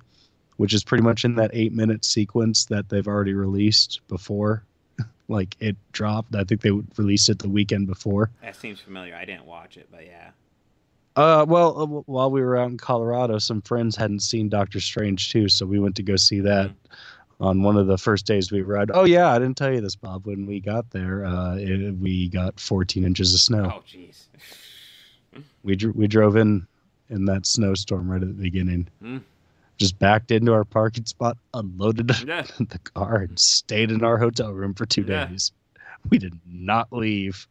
[0.56, 4.64] which is pretty much in that eight minute sequence that they've already released before,
[5.28, 6.34] like it dropped.
[6.34, 8.30] I think they released it the weekend before.
[8.42, 9.14] That seems familiar.
[9.14, 10.30] I didn't watch it, but yeah.
[11.16, 15.30] Uh, well, uh, while we were out in Colorado, some friends hadn't seen Doctor Strange
[15.30, 16.70] too, so we went to go see that
[17.40, 18.90] on one of the first days we ride.
[18.92, 20.26] Oh yeah, I didn't tell you this, Bob.
[20.26, 23.72] When we got there, uh, it, we got 14 inches of snow.
[23.76, 24.24] Oh, jeez.
[25.62, 26.66] We dr- we drove in
[27.10, 28.88] in that snowstorm right at the beginning.
[29.02, 29.22] Mm.
[29.76, 32.42] Just backed into our parking spot, unloaded Yeah.
[32.58, 35.26] the car, and stayed in our hotel room for two Yeah.
[35.26, 35.52] days.
[36.10, 37.46] We did not leave.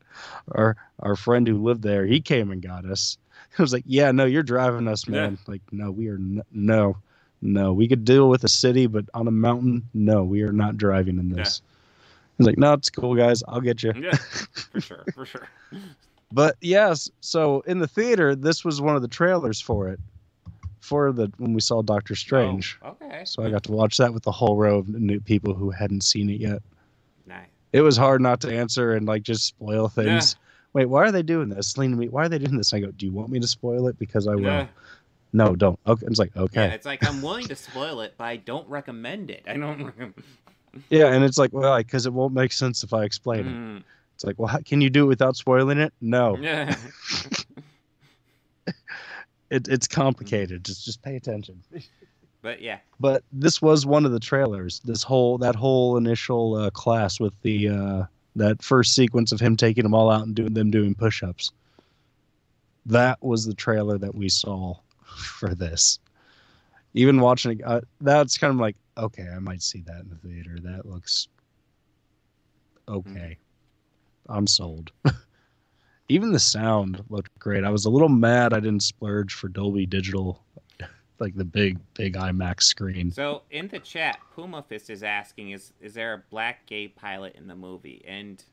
[0.52, 3.18] Our our friend who lived there, he came and got us.
[3.58, 5.24] He was like, "Yeah, no, you're driving us, Yeah.
[5.24, 6.98] man." Like, no, we are n- no,
[7.42, 7.74] no.
[7.74, 11.20] We could deal with a city, but on a mountain, no, we are not driving
[11.20, 11.62] in this.
[12.38, 13.44] He's like, "No, it's cool, guys.
[13.48, 14.12] I'll get you." Yeah,
[14.72, 15.48] for sure, for sure.
[16.32, 20.00] But yes, so in the theater, this was one of the trailers for it,
[20.80, 22.80] for the when we saw Doctor Strange.
[22.82, 23.22] Oh, okay.
[23.26, 26.02] So I got to watch that with a whole row of new people who hadn't
[26.04, 26.64] seen it yet.
[27.28, 27.50] Nice.
[27.72, 30.36] It was hard not to answer and like just spoil things.
[30.74, 31.78] Wait, why are they doing this?
[31.78, 32.10] Lean to me.
[32.10, 32.74] Why are they doing this?
[32.74, 33.98] I go, do you want me to spoil it?
[34.00, 34.42] Because I will.
[34.44, 34.68] Yeah.
[35.32, 35.80] No, don't.
[35.88, 36.06] Okay.
[36.08, 36.68] It's like okay.
[36.68, 39.44] Yeah, it's like I'm willing to spoil it, but I don't recommend it.
[39.48, 39.94] I don't.
[40.90, 43.46] Yeah, and it's like, well, because it won't make sense if I explain it.
[43.46, 43.84] Mm,
[44.16, 45.94] It's like, well, how, can you do it without spoiling it?
[46.02, 46.76] No, yeah.
[49.50, 50.64] it, it's complicated.
[50.64, 51.62] Just just pay attention.
[52.42, 54.80] But yeah, but this was one of the trailers.
[54.82, 58.04] This whole that whole initial uh, class with the uh,
[58.36, 61.52] that first sequence of him taking them all out and doing them doing push-ups.
[62.86, 66.00] That was the trailer that we saw for this.
[66.96, 70.28] Even watching it, uh, that's kind of like okay, I might see that in the
[70.28, 70.58] theater.
[70.62, 71.28] That looks
[72.88, 73.38] okay.
[74.30, 74.92] I'm sold.
[76.10, 77.64] Even the sound looked great.
[77.64, 80.44] I was a little mad I didn't splurge for Dolby Digital
[81.24, 83.10] like the big big IMAX screen.
[83.12, 87.36] So in the chat, Puma Fist is asking, "Is is there a black gay pilot
[87.36, 88.44] in the movie?" And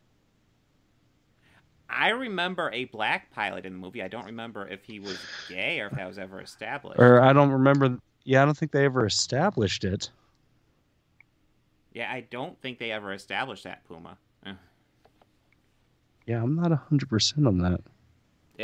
[1.89, 4.03] I remember a black pilot in the movie.
[4.03, 7.01] I don't remember if he was gay or if that was ever established.
[7.01, 7.99] Or I don't remember.
[8.25, 10.11] Yeah, I don't think they ever established it.
[11.93, 14.17] Yeah, I don't think they ever established that Puma.
[14.47, 14.53] Eh.
[16.27, 17.81] Yeah, I'm not hundred percent on that.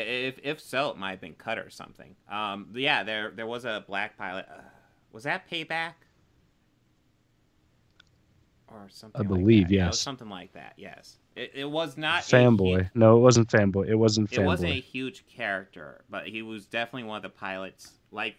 [0.01, 2.15] If if so, it might have been cut or something.
[2.31, 4.47] Um, yeah, there there was a black pilot.
[4.51, 4.61] Uh,
[5.13, 5.95] was that Payback?
[8.69, 9.19] Or something.
[9.19, 9.75] I like believe, that.
[9.75, 10.01] Yeah, it was yes.
[10.01, 10.75] something like that.
[10.77, 12.91] Yes, it, it was not Fanboy.
[12.95, 13.89] No, it wasn't fanboy.
[13.89, 14.39] It wasn't Fanboy.
[14.39, 17.93] It wasn't a huge character, but he was definitely one of the pilots.
[18.11, 18.35] Like,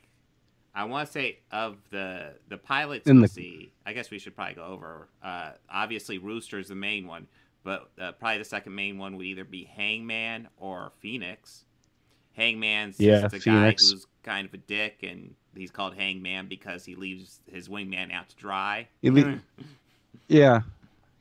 [0.76, 3.72] I want to say of the the pilots In the- see.
[3.86, 5.08] I guess we should probably go over.
[5.24, 7.28] Uh, obviously, Rooster's the main one,
[7.68, 11.66] but uh, probably the second main one would either be Hangman or Phoenix.
[12.34, 13.84] Hangman's Yeah, just a Phoenix.
[13.84, 18.14] guy who's kind of a dick, and he's called Hangman because he leaves his wingman
[18.14, 18.88] out to dry.
[19.02, 19.40] He le-
[20.30, 20.62] yeah,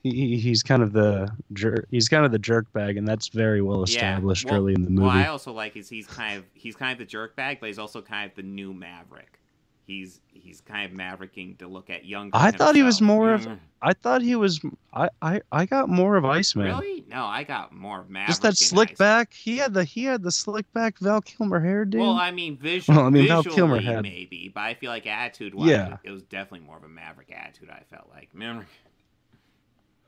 [0.04, 1.88] he, he he's kind of the jerk.
[1.90, 4.90] He's kind of the jerk bag, and that's very well established well- early in the
[4.90, 5.08] movie.
[5.08, 7.66] Well, I also like is he's kind of he's kind of the jerk bag, but
[7.66, 9.40] he's also kind of the new Maverick.
[9.86, 12.36] He's he's kind of mavericking to look at younger.
[12.36, 13.16] I thought he was himself.
[13.18, 13.42] more of.
[13.46, 13.58] Mm.
[13.82, 14.60] I thought he was.
[14.92, 16.66] I I, I got more of Iceman.
[16.66, 17.04] Really?
[17.08, 18.26] No, I got more of Maverick.
[18.28, 19.32] Just that slick Ice- back.
[19.32, 22.00] He had the he had the slick back Val Kilmer hair, dude.
[22.00, 25.06] Well, I mean, visual, Well, I mean, Val Kilmer had- maybe, but I feel like
[25.06, 25.98] attitude wise, Yeah.
[26.02, 27.70] it was definitely more of a Maverick attitude.
[27.70, 28.66] I felt like, Remember?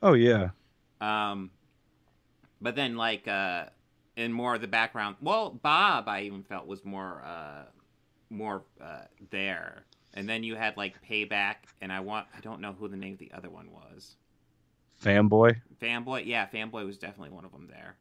[0.03, 0.49] oh yeah.
[0.99, 1.51] um,
[2.61, 3.67] but then like uh,
[4.17, 7.63] in more of the background, well, Bob, I even felt was more uh,
[8.29, 12.73] more uh, there, and then you had like Payback, and I want I don't know
[12.73, 14.15] who the name of the other one was.
[15.03, 15.55] Fanboy.
[15.81, 17.95] Fanboy, yeah, Fanboy was definitely one of them there.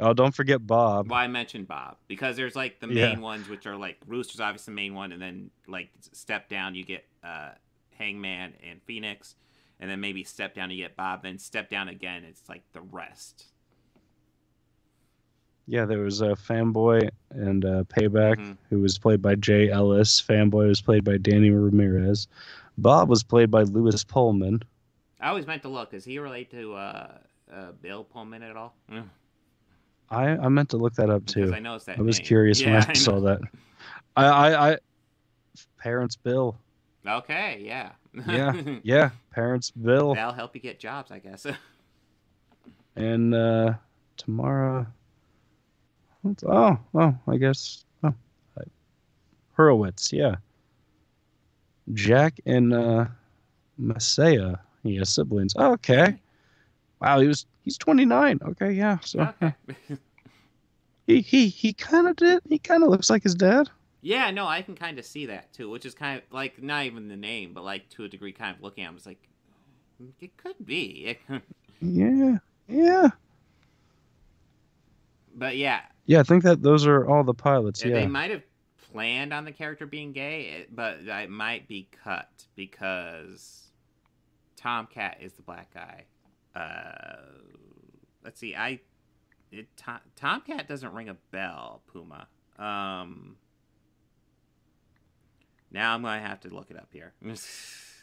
[0.00, 1.08] Oh, don't forget Bob.
[1.08, 3.10] Well, I mentioned Bob because there's like the Yeah.
[3.10, 6.74] main ones, which are like Rooster's obviously the main one, and then like step down
[6.74, 7.50] you get uh,
[7.96, 9.36] Hangman and Phoenix,
[9.78, 11.22] and then maybe step down you get Bob.
[11.22, 13.46] Then step down again, it's like the rest.
[15.66, 18.56] Yeah, there was a uh, Fanboy and uh, Payback, Mhm.
[18.68, 20.20] who was played by Jay Ellis.
[20.20, 22.28] Fanboy was played by Danny Ramirez.
[22.76, 24.62] Bob was played by Lewis Pullman.
[25.20, 25.94] I always meant to look.
[25.94, 27.08] Is he related to uh,
[27.52, 28.74] uh, Bill Pullman at all?
[28.90, 29.08] Mm.
[30.10, 31.54] I, I meant to look that up Because too.
[31.54, 31.98] I noticed that.
[31.98, 32.26] I was name.
[32.26, 32.92] curious Yeah, when I, know.
[32.94, 33.40] saw that.
[34.16, 34.78] I, I, I,
[35.78, 36.58] parents Bill.
[37.06, 37.92] Okay, yeah.
[38.28, 40.14] Yeah, yeah, parents Bill.
[40.14, 41.46] That'll help you get jobs, I guess.
[42.96, 43.74] And uh,
[44.16, 44.86] Tamara.
[46.46, 47.84] Oh, oh, I guess.
[48.02, 48.14] Oh,
[49.56, 50.36] Hurwitz, yeah.
[51.92, 53.06] Jack and uh,
[53.80, 54.58] Maesa.
[54.82, 55.54] He has siblings.
[55.56, 56.18] Oh, okay.
[57.00, 58.40] Wow, he was he's 29.
[58.42, 58.98] Okay, yeah.
[59.00, 59.54] So okay.
[61.06, 62.42] he he he kind of did.
[62.48, 63.68] He kind of looks like his dad.
[64.00, 66.84] Yeah, no, I can kind of see that too, which is kind of like not
[66.84, 69.28] even the name, but like to a degree, kind of looking at him, it's like
[70.20, 71.18] it could be.
[71.80, 73.08] Yeah, yeah,
[75.34, 76.20] but yeah, yeah.
[76.20, 77.84] I think that those are all the pilots.
[77.84, 78.42] Yeah, they might have
[78.92, 83.70] planned on the character being gay, but it might be cut because
[84.56, 86.04] Tomcat is the black guy.
[86.54, 87.16] Uh,
[88.22, 88.80] let's see, I
[89.50, 92.28] it, Tom, Tomcat doesn't ring a bell, Puma.
[92.58, 93.36] Um,
[95.70, 97.12] now I'm gonna have to look it up here.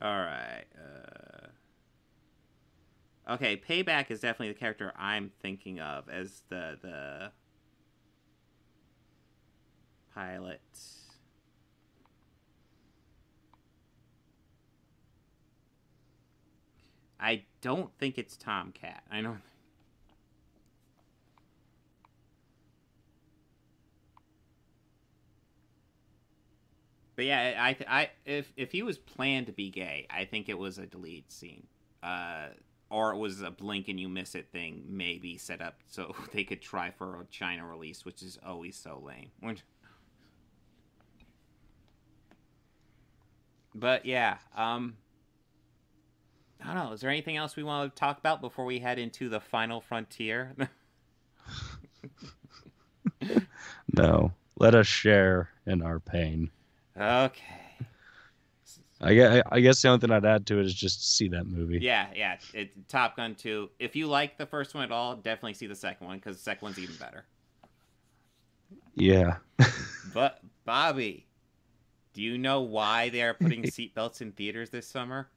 [0.00, 0.64] All right.
[0.76, 1.48] Uh...
[3.34, 7.32] Okay, Payback is definitely the character I'm thinking of as the the
[10.14, 10.60] pilot.
[17.20, 19.02] I don't think it's Tomcat.
[19.10, 19.40] I don't.
[27.18, 30.56] But yeah, I, I, if if he was planned to be gay, I think it
[30.56, 31.66] was a deleted scene,
[32.00, 32.50] uh,
[32.90, 36.44] or it was a blink and you miss it thing, maybe set up so they
[36.44, 39.32] could try for a China release, which is always so lame.
[43.74, 44.96] But yeah, um,
[46.64, 46.92] I don't know.
[46.92, 49.80] Is there anything else we want to talk about before we head into the final
[49.80, 50.54] frontier?
[53.92, 56.50] No, let us share in our pain.
[56.98, 57.42] Okay.
[59.00, 61.46] I guess, I guess the only thing I'd add to it is just see that
[61.46, 61.78] movie.
[61.80, 62.36] Yeah, yeah.
[62.52, 63.70] It's Top Gun 2.
[63.78, 66.42] If you like the first one at all, definitely see the second one because the
[66.42, 67.24] second one's even better.
[68.94, 69.36] Yeah.
[70.14, 71.26] But Bobby,
[72.14, 75.28] do you know why they are putting seatbelts in theaters this summer?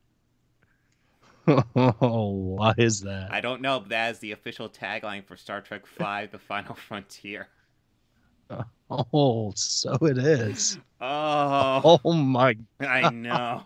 [1.46, 3.32] oh, why is that?
[3.32, 6.76] I don't know, but that is the official tagline for Star Trek V: The Final
[6.76, 7.50] Frontier.
[9.14, 10.78] Oh, so it is.
[11.00, 12.58] Oh, Oh my.
[12.82, 13.64] I know.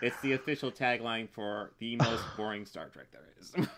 [0.00, 3.52] It's the official tagline for the most boring Star Trek there is.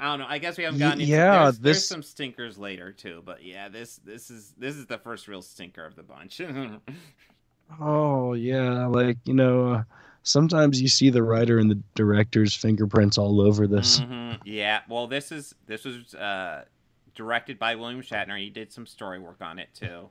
[0.00, 0.26] I don't know.
[0.28, 3.42] I guess we haven't gotten into yeah, there's, there's this- some stinkers later too, but
[3.44, 6.40] yeah, this this is this is the first real stinker of the bunch.
[7.80, 9.82] Oh yeah, like you know, uh,
[10.24, 14.00] sometimes you see the writer and the director's fingerprints all over this.
[14.00, 14.40] Mhm.
[14.44, 16.64] Yeah, well, this is this was uh,
[17.14, 18.38] directed by William Shatner.
[18.38, 20.08] He did some story work on it too,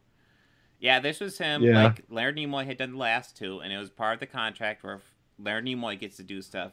[0.79, 1.63] Yeah, this was him.
[1.63, 1.83] Yeah.
[1.85, 4.83] Like Leonard Nimoy had done the last two, and it was part of the contract
[4.83, 5.01] where
[5.39, 6.71] Leonard Nimoy gets to do stuff,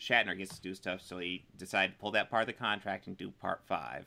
[0.00, 1.00] Shatner gets to do stuff.
[1.02, 4.06] So he decided to pull that part of the contract and do part five.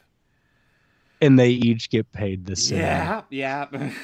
[1.21, 2.79] And they each get paid the same.
[2.79, 3.91] Yeah, yeah.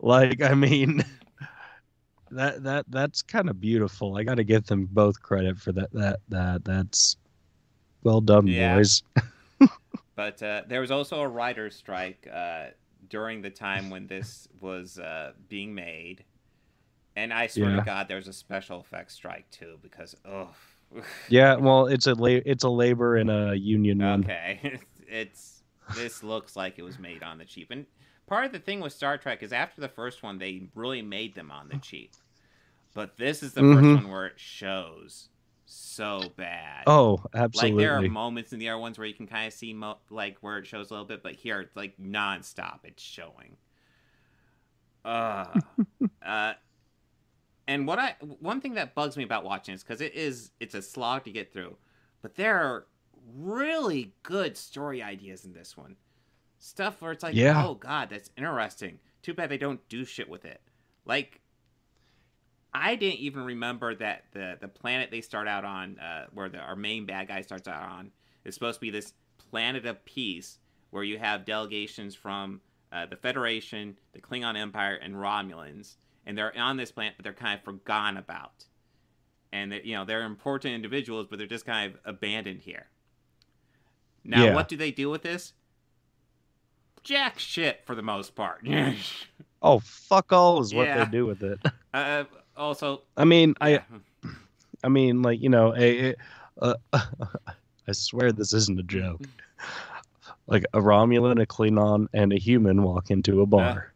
[0.00, 1.04] Like, I mean,
[2.30, 4.16] that that that's kind of beautiful.
[4.16, 5.92] I got to give them both credit for that.
[5.92, 7.16] That that that's
[8.02, 8.76] well done, Yeah.
[8.76, 9.02] boys.
[10.16, 12.66] But uh, there was also a writer's strike uh,
[13.08, 16.24] during the time when this was uh, being made.
[17.16, 17.76] And I swear Yeah.
[17.76, 20.50] to God, there was a special effects strike too, because, oh.
[21.28, 24.24] Yeah, well, it's a la- it's a labor and a union one.
[24.24, 24.78] Okay.
[25.08, 25.62] it's
[25.94, 27.70] this looks like it was made on the cheap.
[27.70, 27.86] And
[28.26, 31.34] part of the thing with Star Trek is after the first one they really made
[31.34, 32.12] them on the cheap.
[32.94, 33.74] But this is the Mhm.
[33.74, 35.28] first one where it shows
[35.66, 36.84] so bad.
[36.86, 37.72] Oh, absolutely.
[37.72, 39.98] Like there are moments in the other ones where you can kind of see mo-
[40.10, 42.80] like where it shows a little bit, but here it's like nonstop.
[42.84, 43.56] It's showing.
[45.04, 45.46] Uh,
[46.24, 46.54] uh,
[47.66, 50.74] and what I one thing that bugs me about watching is because it is it's
[50.74, 51.76] a slog to get through,
[52.22, 52.86] but there are
[53.34, 55.96] really good story ideas in this one.
[56.58, 57.64] Stuff where it's like, Yeah.
[57.66, 58.98] oh god, that's interesting.
[59.22, 60.60] Too bad they don't do shit with it.
[61.06, 61.40] Like
[62.74, 66.58] I didn't even remember that the the planet they start out on, uh, where the,
[66.58, 68.10] our main bad guy starts out on,
[68.44, 69.12] is supposed to be this
[69.50, 70.58] planet of peace
[70.90, 72.60] where you have delegations from
[72.92, 77.32] uh, the Federation, the Klingon Empire, and Romulans, and they're on this planet, but they're
[77.32, 78.64] kind of forgotten about,
[79.52, 82.86] and that you know they're important individuals, but they're just kind of abandoned here.
[84.24, 84.54] Now, Yeah.
[84.54, 85.52] what do they do with this?
[87.02, 88.66] Jack shit for the most part.
[89.66, 91.04] Oh, fuck all is what Yeah.
[91.04, 91.58] they do with it.
[91.94, 92.24] uh,
[92.56, 93.82] also, I mean, yeah.
[94.22, 94.28] I
[94.84, 96.14] I mean, like you know, a, a-
[96.60, 96.74] uh,
[97.88, 99.22] I swear this isn't a joke.
[100.46, 103.94] Like a Romulan, a Klingon, and a human walk into a bar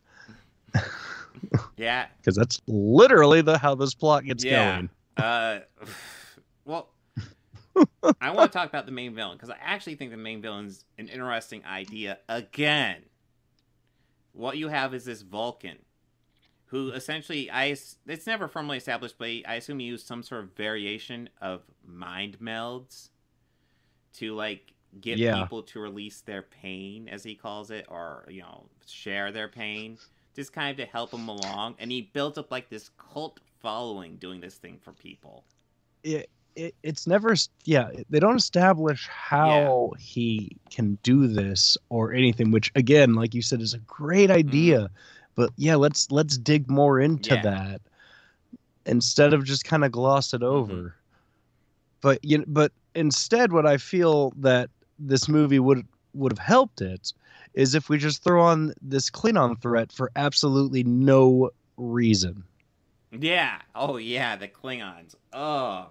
[1.77, 4.75] yeah, because that's literally the how this plot gets yeah.
[4.75, 4.90] going.
[5.16, 5.61] Uh,
[6.64, 6.88] well,
[8.21, 10.85] I want to talk about the main villain because I actually think the main villain's
[10.99, 12.18] an interesting idea.
[12.29, 13.03] Again,
[14.33, 15.79] what you have is this Vulcan,
[16.69, 17.67] who essentially I
[18.07, 22.39] it's never formally established, but I assume he used some sort of variation of mind
[22.41, 23.11] melds
[24.15, 25.33] to like get Yeah.
[25.33, 29.99] people to release their pain, as he calls it, or you know, share their pain,
[30.35, 31.77] just kind of to help them along.
[31.79, 35.47] And he built up like this cult following doing this thing for people.
[36.03, 42.51] it, it it's never yeah they don't establish how he can do this or anything
[42.51, 44.91] which again like you said is a great idea mm.
[45.38, 47.42] But yeah let's let's dig more into Yeah.
[47.42, 47.81] that
[48.87, 50.53] instead of just kind of gloss it mm-hmm.
[50.57, 50.94] over
[52.01, 57.12] but you but instead what i feel that this movie would would have helped it
[57.55, 62.42] is if we just throw on this klingon threat for absolutely no reason
[63.11, 63.61] Yeah.
[63.74, 65.14] Oh yeah, the Klingons.
[65.33, 65.88] Oh.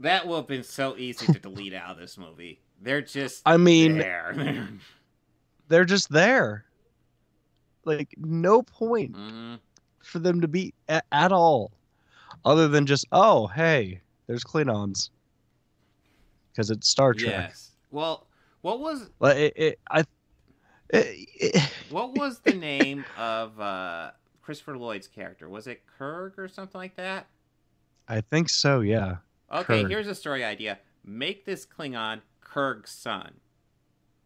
[0.00, 2.60] That would have been so easy to delete out of this movie.
[2.82, 4.34] They're just I mean, there.
[5.68, 6.64] they're just there.
[7.96, 9.58] Like no point Mhm.
[10.02, 11.72] for them to be a- at all,
[12.44, 15.10] other than just oh hey, there's Klingons.
[16.52, 17.32] Because it's Star Trek.
[17.48, 17.70] Yes.
[17.90, 18.26] Well,
[18.62, 20.00] what was Like it, it I.
[20.90, 24.10] It, it- what was the name of uh
[24.42, 25.48] Christopher Lloyd's character?
[25.48, 27.26] Was it Kurg or something like that?
[28.08, 28.80] I think so.
[28.80, 29.16] Yeah.
[29.52, 29.88] Okay, Kurg.
[29.90, 30.78] here's a story idea.
[31.04, 33.34] Make this Klingon Kurg's son.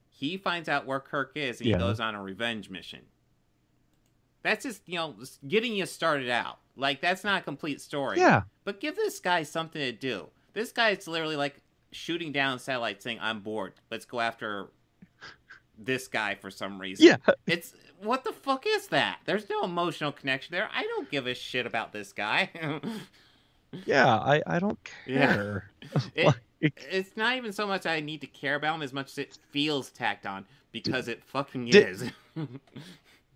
[0.09, 1.77] He finds out where Kirk is and Yeah.
[1.77, 3.01] he goes on a revenge mission.
[4.45, 5.17] That's just, you know,
[5.49, 6.59] getting you started out.
[6.77, 8.19] Like, that's not a complete story.
[8.21, 8.43] Yeah.
[8.65, 10.29] But give this guy something to do.
[10.53, 11.57] This guy's literally like
[11.91, 13.73] shooting down satellites saying, I'm bored.
[13.91, 14.69] Let's go after
[15.79, 17.07] this guy for some reason.
[17.07, 17.17] Yeah.
[17.47, 19.19] It's what the fuck is that?
[19.25, 20.69] There's no emotional connection there.
[20.75, 22.51] I don't give a shit about this guy.
[23.87, 24.07] Yeah.
[24.19, 25.35] I I don't Yeah.
[25.35, 25.71] care.
[26.15, 26.37] It, Like-
[26.91, 29.39] it's not even so much I need to care about him as much as it
[29.51, 32.11] feels tacked on because it fucking Did- is.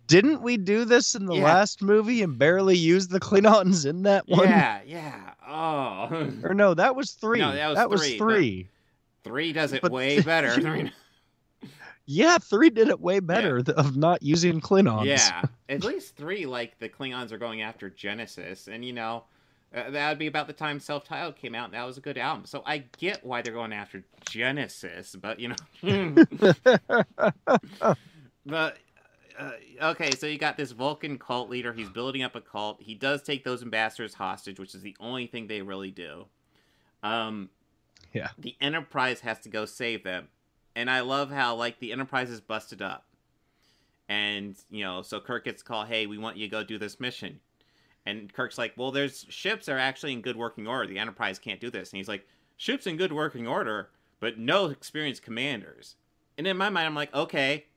[0.09, 1.43] Didn't we do this in the Yeah.
[1.43, 4.47] last movie and barely use the Klingons in that one?
[4.49, 5.33] yeah, yeah.
[5.47, 7.39] Oh, Or no, that was three.
[7.39, 8.69] No, that was that three, but- three.
[9.23, 10.49] three does it But- way better.
[10.49, 10.91] I mean,
[12.05, 15.05] Yeah, three did it way better th- of not using Klingons.
[15.05, 16.45] yeah, at least three.
[16.47, 19.23] Like the Klingons are going after Genesis, and you know.
[19.71, 22.17] Uh, that would be about the time self-titled came out and that was a good
[22.17, 26.25] album so i get why they're going after genesis but you know
[28.47, 28.77] but
[29.39, 31.71] uh, okay, so you got this Vulcan cult leader.
[31.73, 32.81] He's building up a cult.
[32.81, 36.25] He does take those ambassadors hostage, which is the only thing they really do.
[37.03, 37.49] Um,
[38.13, 38.29] Yeah.
[38.37, 40.27] The Enterprise has to go save them,
[40.75, 43.05] and I love how like the Enterprise is busted up,
[44.09, 46.99] And you know, so Kirk gets called, "Hey, we want you to go do this
[46.99, 47.39] mission."
[48.05, 50.87] And Kirk's like, "Well, there's ships are actually in good working order.
[50.87, 52.27] The Enterprise can't do this." And he's like,
[52.57, 55.95] "Ships in good working order, but no experienced commanders."
[56.37, 57.67] And in my mind, I'm like, "Okay,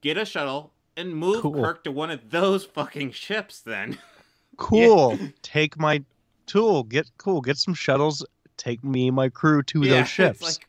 [0.00, 1.54] get a shuttle and move Cool.
[1.64, 3.98] Kirk to one of those fucking ships, then."
[4.56, 5.18] Cool.
[5.42, 6.04] Take my
[6.44, 6.82] tool.
[6.82, 7.40] Get cool.
[7.40, 8.22] Get some shuttles.
[8.58, 10.42] Take me and my crew to Yeah, those ships.
[10.42, 10.68] Like,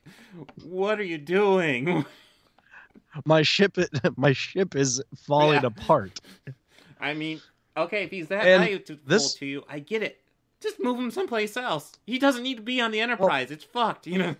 [0.63, 2.05] what are you doing?
[3.25, 3.77] my ship.
[4.15, 5.67] My ship is falling Yeah.
[5.67, 6.21] apart.
[7.01, 7.41] I mean,
[7.75, 10.21] okay, if he's that And valuable this- to you, I get it.
[10.61, 11.91] Just move him someplace else.
[12.05, 13.51] He doesn't need to be on the Enterprise.
[13.51, 14.35] it's fucked, you know.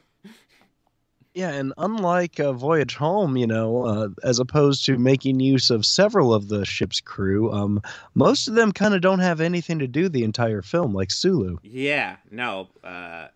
[1.34, 5.86] Yeah, and unlike uh, Voyage Home, you know, uh, as opposed to making use of
[5.86, 7.82] several of the ship's crew, um,
[8.15, 11.57] most of them kind of don't have anything to do the entire film, like Sulu.
[11.63, 13.27] Yeah, no, uh,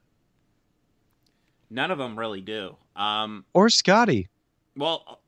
[1.69, 2.75] none of them really do.
[2.97, 4.27] Um, Or Scotty.
[4.75, 5.21] well,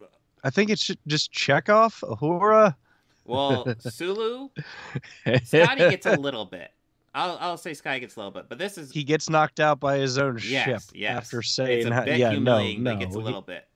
[0.43, 2.75] I think it's just Chekov, Uhura.
[3.23, 4.49] well, Sulu,
[5.43, 6.71] Scotty gets a little bit.
[7.17, 9.79] I'll I'll say Sky gets a little bit, but this is he gets knocked out
[9.79, 11.17] by his own yes, ship yes.
[11.17, 13.67] after it's saying, bit "Yeah, no, no." but gets a he- little bit.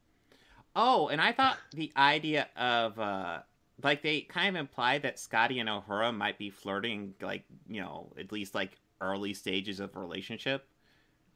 [0.76, 3.40] Oh, and I thought the idea of uh
[3.84, 8.14] like they kind of implied that Scotty and Uhura might be flirting, like you know,
[8.20, 10.68] at least like early stages of a relationship.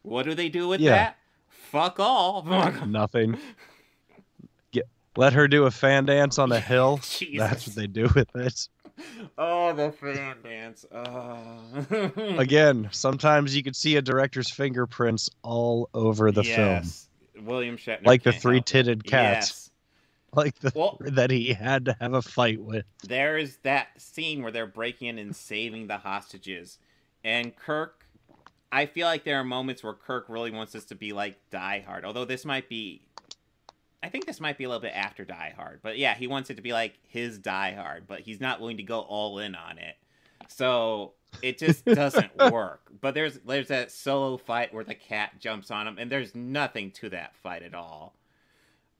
[0.03, 0.91] What do they do with Yeah.
[0.91, 1.17] that?
[1.49, 2.43] Fuck all.
[2.85, 3.39] Nothing.
[4.71, 4.87] Get,
[5.17, 6.97] let her do a fan dance on a hill.
[7.37, 8.69] That's what they do with it.
[9.37, 10.85] oh, the fan dance.
[10.91, 11.57] Oh.
[12.39, 17.07] Again, sometimes you could see a director's fingerprints all over the film, yes.
[17.41, 18.65] William Shatner, like the can't help it.
[18.65, 19.69] three-titted cat, Yes.
[20.33, 22.85] like the Well- that he had to have a fight with.
[23.07, 26.77] there is that scene where they're breaking in and saving the hostages
[27.23, 28.05] and kirk
[28.71, 31.83] i feel like there are moments where kirk really wants us to be like die
[31.87, 33.01] hard although this might be
[34.05, 36.49] i think this might be a little bit after die hard but yeah he wants
[36.49, 39.55] it to be like his die hard but he's not willing to go all in
[39.55, 39.95] on it
[40.47, 45.71] so it just doesn't work but there's there's that solo fight where the cat jumps
[45.71, 48.15] on him and there's nothing to that fight at all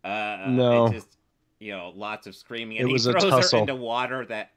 [0.03, 0.87] uh No.
[0.87, 1.17] it just
[1.59, 4.51] you know lots of screaming It and he was a throws her into water that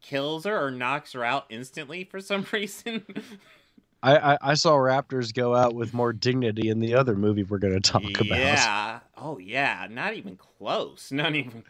[0.00, 3.02] kills her or knocks her out instantly for some reason.
[4.02, 7.56] I, I, I saw Raptors go out with more dignity in the other movie we're
[7.56, 8.38] going to talk about.
[8.38, 9.00] yeah.
[9.16, 9.86] Oh yeah.
[9.90, 11.10] Not even close.
[11.12, 11.64] Not even.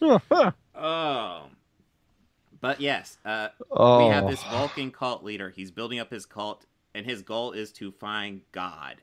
[0.74, 1.44] Oh.
[2.60, 5.50] But yes, uh, oh, we have this Vulcan cult leader.
[5.50, 6.64] He's building up his cult,
[6.94, 8.96] and his goal is to find God.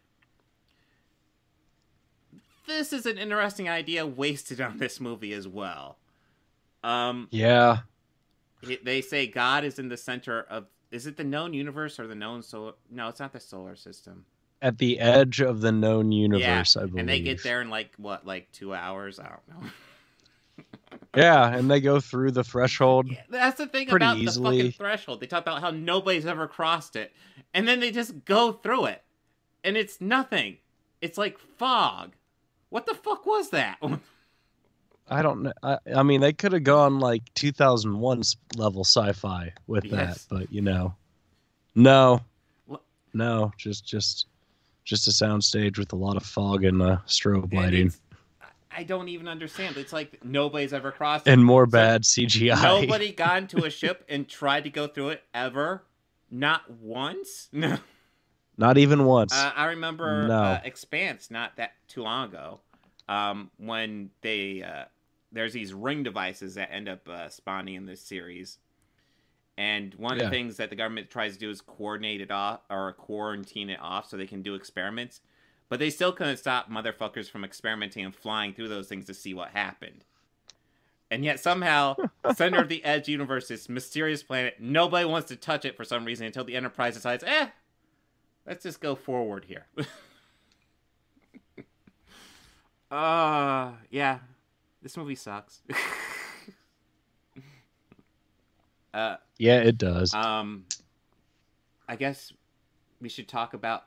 [2.68, 5.98] This is an interesting idea wasted on this movie as well.
[6.84, 7.80] Um, yeah.
[8.84, 10.66] They say God is in the center of.
[10.92, 12.74] Is it the known universe or the known solar?
[12.90, 14.26] No, it's not the solar system.
[14.62, 16.98] At the edge of the known universe, I believe.
[16.98, 19.20] and they get there in like what, like two hours?
[19.20, 19.70] I don't know.
[21.16, 23.10] Yeah, and they go through the threshold.
[23.30, 25.20] That's the thing about the fucking threshold.
[25.22, 27.14] They talk about how nobody's ever crossed it,
[27.54, 29.02] and then they just go through it,
[29.64, 30.58] and it's nothing.
[31.02, 32.12] It's like fog.
[32.70, 33.78] What the fuck was that?
[35.10, 35.54] I don't know.
[35.64, 40.26] I, I mean, they could have gone like 2001 s- level sci-fi with Yes.
[40.26, 40.94] that, but you know,
[41.74, 42.20] no,
[43.14, 44.28] no, just just
[44.90, 47.94] just a soundstage with a lot of fog and uh, strobe lighting
[48.72, 49.78] I don't even understand.
[49.78, 51.32] It's like nobody's ever crossed it.
[51.32, 52.62] and more So bad CGI.
[52.62, 55.84] Nobody got into a ship and tried to go through it ever.
[56.32, 57.50] Not once.
[57.54, 57.78] No.
[58.58, 59.34] Not even once.
[59.34, 60.34] Uh, I remember No.
[60.44, 62.60] uh, Expanse not that too long ago,
[63.10, 64.86] um, when they uh,
[65.32, 68.60] there's these ring devices that end up uh, spawning in this series,
[69.60, 70.24] and one of Yeah.
[70.26, 73.80] the things that the government tries to do is coordinate it off or quarantine it
[73.82, 75.20] off so they can do experiments,
[75.68, 79.34] but they still couldn't stop motherfuckers from experimenting and flying through those things to see
[79.34, 80.06] what happened.
[81.12, 81.98] And yet somehow,
[82.36, 86.06] center of the edge universe, this mysterious planet, nobody wants to touch it for some
[86.06, 87.50] reason until the Enterprise decides, eh,
[88.48, 89.66] let's just go forward here.
[92.92, 94.20] uh yeah.
[94.82, 95.62] This movie sucks.
[98.94, 100.14] uh yeah, it does.
[100.14, 100.66] um
[101.88, 102.32] I guess
[103.02, 103.86] we should talk about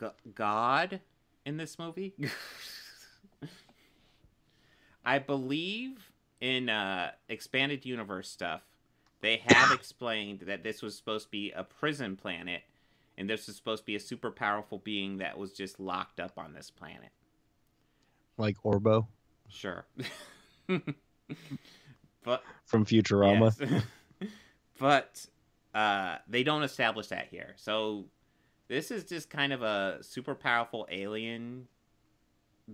[0.00, 1.00] G- God
[1.44, 2.14] in this movie.
[5.04, 8.62] I believe in uh expanded universe stuff.
[9.20, 12.62] They have explained that this was supposed to be a prison planet
[13.16, 16.32] and this was supposed to be a super powerful being that was just locked up
[16.38, 17.10] on this planet.
[18.38, 19.06] like Orbo
[19.48, 19.84] Sure.
[22.24, 23.54] but from Futurama.
[23.60, 23.82] Yes.
[24.78, 25.26] but
[25.74, 27.54] uh, they don't establish that here.
[27.56, 28.04] So
[28.68, 31.66] this is just kind of a super powerful alien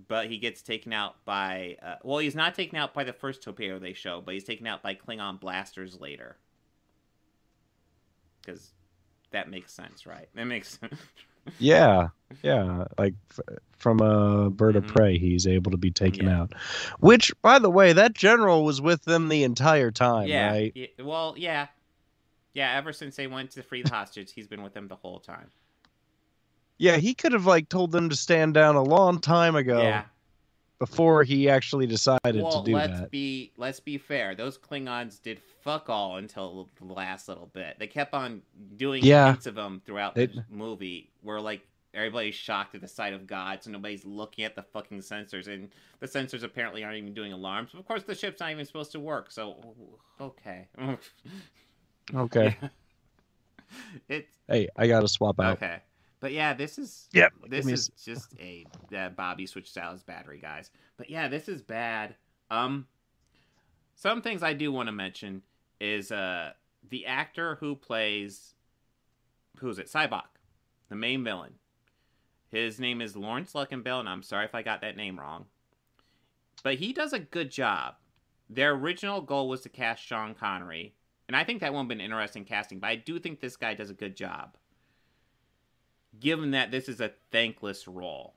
[0.07, 1.77] but he gets taken out by.
[1.83, 4.65] Uh, well, he's not taken out by the first torpedo they show, but he's taken
[4.65, 6.37] out by Klingon blasters later.
[8.41, 8.71] Because
[9.33, 10.29] that makes sense, right?
[10.35, 10.97] That makes sense.
[11.59, 12.09] Yeah,
[12.43, 12.85] yeah.
[12.99, 13.41] Like f-
[13.79, 14.89] from a bird of Mhm.
[14.95, 16.43] prey, he's able to be taken Yeah.
[16.43, 16.53] out.
[17.01, 20.51] Which, by the way, that general was with them the entire time, yeah.
[20.51, 20.73] right?
[20.77, 21.69] y- Well, yeah.
[22.55, 25.21] Yeah, ever since they went to free the hostage, he's been with them the whole
[25.21, 25.51] time.
[26.79, 30.05] Yeah, he could have like told them to stand down a long time ago Yeah.
[30.79, 33.11] before he actually decided well, to do let's that.
[33.11, 34.35] be let's be fair.
[34.35, 37.79] Those Klingons did fuck all until the last little bit.
[37.79, 38.43] They kept on
[38.77, 39.37] doing Yeah.
[39.45, 41.61] of them throughout They- the movie, where like
[41.93, 45.69] everybody's shocked at the sight of God, so nobody's looking at the fucking sensors, and
[45.99, 47.75] the sensors apparently aren't even doing alarms.
[47.75, 49.31] Of course, the ship's not even supposed to work.
[49.31, 49.75] So
[50.21, 50.69] okay,
[52.15, 52.57] Okay.
[54.09, 55.57] it's Hey, I got to swap out.
[55.57, 55.81] Okay.
[56.21, 59.77] But yeah, this is Yep, This give me a is just a uh, Bobby switched
[59.79, 60.71] out his battery, guys.
[60.97, 62.15] But yeah, this is bad.
[62.51, 62.87] Um,
[63.95, 65.43] some things I do want to mention
[65.81, 66.53] is uh
[66.91, 68.55] the actor who plays
[69.59, 70.39] who's it Sybok,
[70.89, 71.55] the main villain.
[72.51, 75.47] His name is Laurence Luckinbill, and I'm sorry if I got that name wrong.
[76.63, 77.95] But he does a good job.
[78.49, 80.95] Their original goal was to cast Sean Connery,
[81.31, 82.81] and I think that would have been interesting casting.
[82.81, 84.57] But I do think this guy does a good job
[86.19, 88.35] given that this is a thankless role.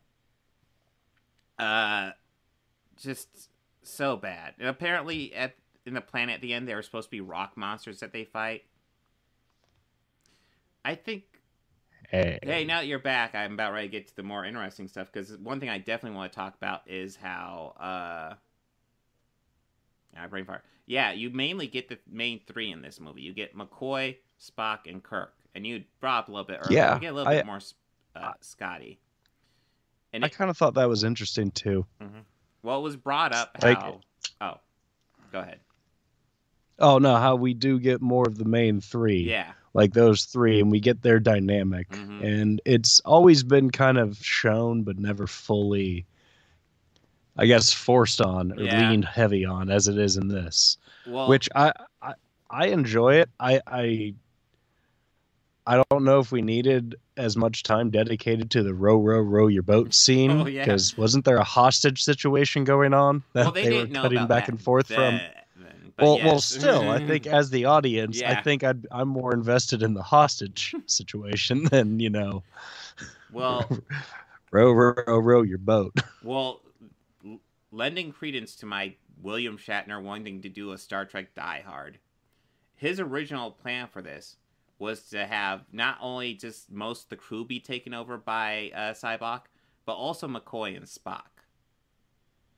[1.57, 2.11] Uh,
[2.95, 3.49] just
[3.81, 4.53] so bad.
[4.59, 5.55] And apparently, at
[5.87, 8.25] in the planet at the end, there were supposed to be rock monsters that they
[8.25, 8.61] fight.
[10.85, 11.23] I think.
[12.09, 12.37] Hey.
[12.43, 15.11] Hey, now that you're back, I'm about ready to get to the more interesting stuff
[15.11, 17.73] because one thing I definitely want to talk about is how.
[17.79, 18.35] uh
[20.15, 20.61] I brain fire.
[20.85, 23.21] Yeah, you mainly get the main three in this movie.
[23.21, 26.77] You get McCoy, Spock, and Kirk, and you brought up a little bit earlier.
[26.77, 27.59] Yeah, you get a little I- bit more
[28.15, 28.99] uh, Scotty.
[30.11, 31.85] And I kind of thought that was interesting too.
[32.61, 34.01] well, it was brought up Like- how.
[34.41, 34.57] oh,
[35.31, 35.59] go ahead.
[36.79, 39.21] Oh no, how we do get more of the main three.
[39.29, 39.53] Yeah.
[39.75, 41.89] Like those three, and we get their dynamic.
[41.89, 42.23] Mhm.
[42.23, 46.05] And it's always been kind of shown, but never fully,
[47.37, 48.89] I guess, forced on or Yeah.
[48.89, 50.77] leaned heavy on as it is in this.
[51.07, 51.71] Well, Which I,
[52.01, 52.13] I
[52.49, 53.29] I enjoy it.
[53.39, 54.13] I I
[55.65, 59.47] I don't know if we needed as much time dedicated to the row row row
[59.47, 60.61] your boat scene Oh, yeah.
[60.63, 64.45] because wasn't there a hostage situation going on that well, they, they, were cutting back
[64.45, 65.19] that and forth from?
[65.55, 68.41] then, Well, well, still, I think as the audience, I Yeah.
[68.41, 72.43] think I'd, I'm more invested in the hostage situation than you know,
[73.31, 73.69] well,
[74.51, 75.93] row, row, row, row your boat.
[76.23, 76.61] Well,
[77.73, 81.99] lending credence to my William Shatner wanting to do a Star Trek Die Hard,
[82.75, 84.37] his original plan for this
[84.79, 88.93] was to have not only just most of the crew be taken over by uh,
[88.93, 89.41] Sybok,
[89.85, 91.21] but also McCoy and Spock.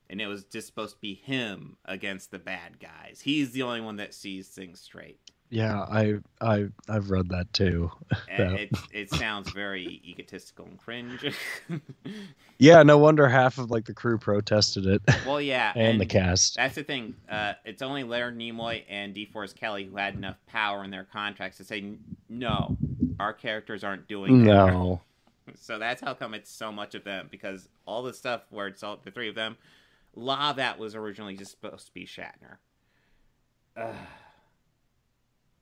[0.08, 3.22] And it was just supposed to be him against the bad guys.
[3.24, 5.20] He's the only one that sees things straight.
[5.48, 7.90] Yeah, I, I, I've read that too.
[8.28, 11.34] And it, it sounds very egotistical and cringe.
[12.58, 15.72] Yeah, no wonder half of like the crew protested it, well, yeah.
[15.76, 16.56] and, the cast.
[16.56, 17.14] That's the thing.
[17.28, 21.58] Uh, it's only Leonard Nimoy and DeForest Kelley who had enough power in their contracts
[21.58, 21.96] to say,
[22.30, 22.78] no,
[23.20, 24.52] our characters aren't doing that.
[24.54, 25.02] No,
[25.60, 28.82] So that's how come it's so much of them because all the stuff where it's
[28.82, 29.58] all the three of them,
[30.16, 32.56] a lot of that was originally just supposed to be Shatner.
[33.76, 33.94] Ugh.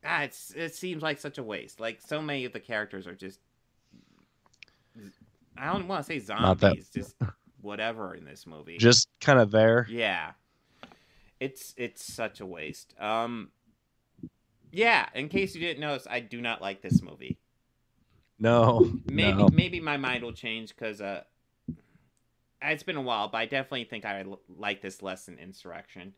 [0.04, 1.80] Ah, it's it seems like such a waste.
[1.80, 3.40] Like so many of the characters are just.
[5.56, 7.16] I don't want to say zombies, just
[7.60, 8.76] whatever in this movie.
[8.76, 9.86] just kind of there.
[9.88, 10.32] Yeah.
[11.40, 12.94] It's it's such a waste.
[13.00, 13.50] Um
[14.70, 17.38] Yeah, in case you didn't notice, I do not like this movie.
[18.38, 19.48] No, Maybe no.
[19.52, 21.22] maybe my mind will change cuz uh
[22.62, 26.14] it's been a while, but I definitely think I like this less than Insurrection.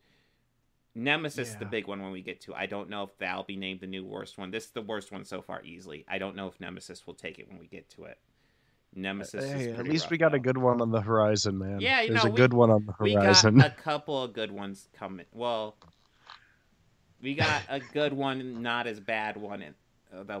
[0.97, 2.55] Nemesis, the big one when we get to.
[2.55, 4.49] I don't know if that'll be named the new worst one.
[4.51, 6.03] This is the worst one so far, easily.
[6.07, 8.17] I don't know if Nemesis will take it when we get to it.
[8.95, 9.43] Nemesis.
[9.43, 10.37] is Hey, at least we got though.
[10.37, 11.79] a good one on the horizon, man.
[11.81, 13.55] Yeah, you there's know, a we- good one on the horizon.
[13.55, 15.25] We got a couple of good ones coming.
[15.33, 15.75] Well,
[17.21, 19.75] we got a good one, not as bad one, and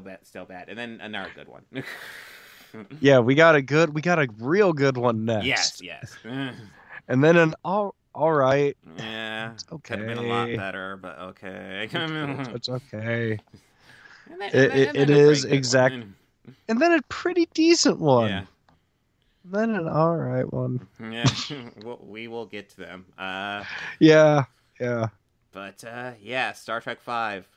[0.05, 1.63] that's still bad, and then another good one.
[2.99, 5.45] yeah, we got a good, we got a real good one next.
[5.45, 6.17] yes, yes.
[7.07, 8.75] and then an all, all right.
[8.97, 9.95] yeah, It's okay.
[9.95, 11.87] could have been a lot better, but okay.
[11.91, 13.37] It's okay.
[14.27, 15.43] then- It- and it- then it pretty
[15.93, 16.15] one.
[16.67, 18.29] And then a pretty decent one.
[18.29, 18.43] Yeah,
[19.45, 20.87] Then an all right one.
[20.99, 21.25] yeah.
[22.01, 23.05] We will get to them.
[23.17, 23.63] Uh,
[23.99, 24.45] Yeah,
[24.79, 25.07] yeah.
[25.51, 27.47] But uh, yeah, Star Trek Five.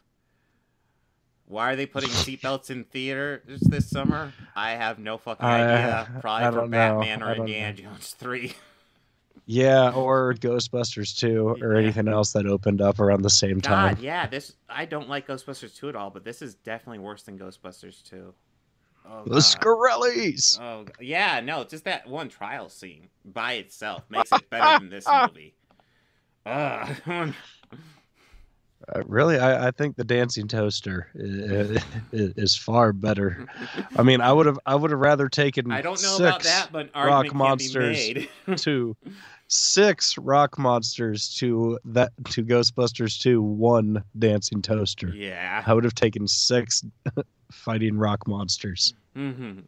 [1.47, 4.33] Why are they putting seatbelts in theaters this summer?
[4.55, 6.21] I have no fucking I- idea.
[6.21, 7.01] Probably for know.
[7.01, 8.55] Batman or Indiana Jones Three.
[9.53, 13.95] Yeah, or Ghostbusters 2 or anything else that opened up around the same time.
[13.95, 17.25] God, yeah, this I don't like Ghostbusters 2 at all, but this is definitely worse
[17.25, 18.33] than Ghostbusters 2.
[19.09, 19.41] Oh, The God.
[19.41, 20.61] Scoleris.
[20.61, 25.05] Oh yeah, no, just that one trial scene by itself makes it better than this
[25.29, 25.55] movie.
[26.47, 27.35] Ugh.
[28.89, 31.83] Uh, really, I, I think the dancing toaster is,
[32.13, 33.47] is far better.
[33.95, 35.71] I mean, I would have I would have rather taken.
[35.71, 38.59] I don't know about that, but rock monsters can be made.
[38.61, 38.97] to
[39.51, 45.09] six rock monsters to that to Ghostbusters to one dancing toaster.
[45.09, 45.63] Yeah.
[45.67, 46.85] I would have taken six
[47.53, 48.95] fighting rock monsters.
[49.15, 49.61] hmm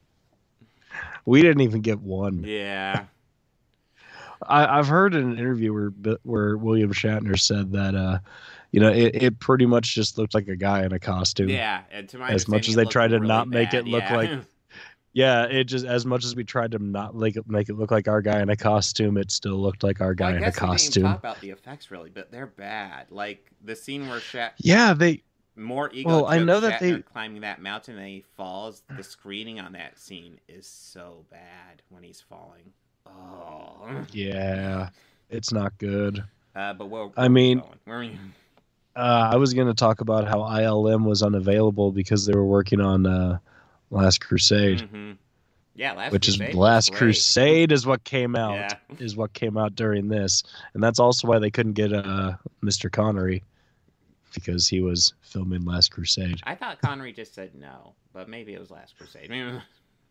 [1.25, 2.45] We didn't even get one.
[2.45, 3.05] Yeah.
[4.49, 8.19] I, I've heard in an interview where where William Shatner said that uh,
[8.73, 11.49] you know, it, it pretty much just looked like a guy in a costume.
[11.49, 13.87] Yeah, and to my as much as they tried to looked not really make it
[13.87, 14.17] look yeah.
[14.17, 14.31] like
[15.13, 17.91] yeah, it just as much as we tried to not make it make it look
[17.91, 20.43] like our guy in a costume, it still looked like our guy Well, I in
[20.43, 21.03] a guess we costume.
[21.05, 23.07] talk about the effects really, but they're bad.
[23.11, 25.23] Like the scene where Shat Yeah, they
[25.55, 26.09] more ego.
[26.09, 28.83] Well, I know that they- Shatner climbing that mountain and he falls.
[28.97, 32.73] The screening on that scene is so bad when he's falling.
[33.07, 34.05] Oh.
[34.13, 34.89] yeah,
[35.29, 36.25] it's not good.
[36.55, 37.79] Uh, but where, I mean, going?
[37.85, 38.19] Where are you?
[38.95, 42.81] Uh, I was going to talk about how ILM was unavailable because they were working
[42.81, 43.39] on uh,
[43.93, 45.19] Last Crusade, Mhm.
[45.75, 46.93] Yeah, last which Crusade is Last.
[46.93, 48.79] Crusade is what came out Yeah.
[48.99, 50.43] is what came out during this,
[50.75, 52.91] and that's also why they couldn't get uh, Mr.
[52.91, 53.43] Connery
[54.35, 56.41] because he was filming Last Crusade.
[56.45, 59.31] I thought Connery just said no, but maybe it was Last Crusade.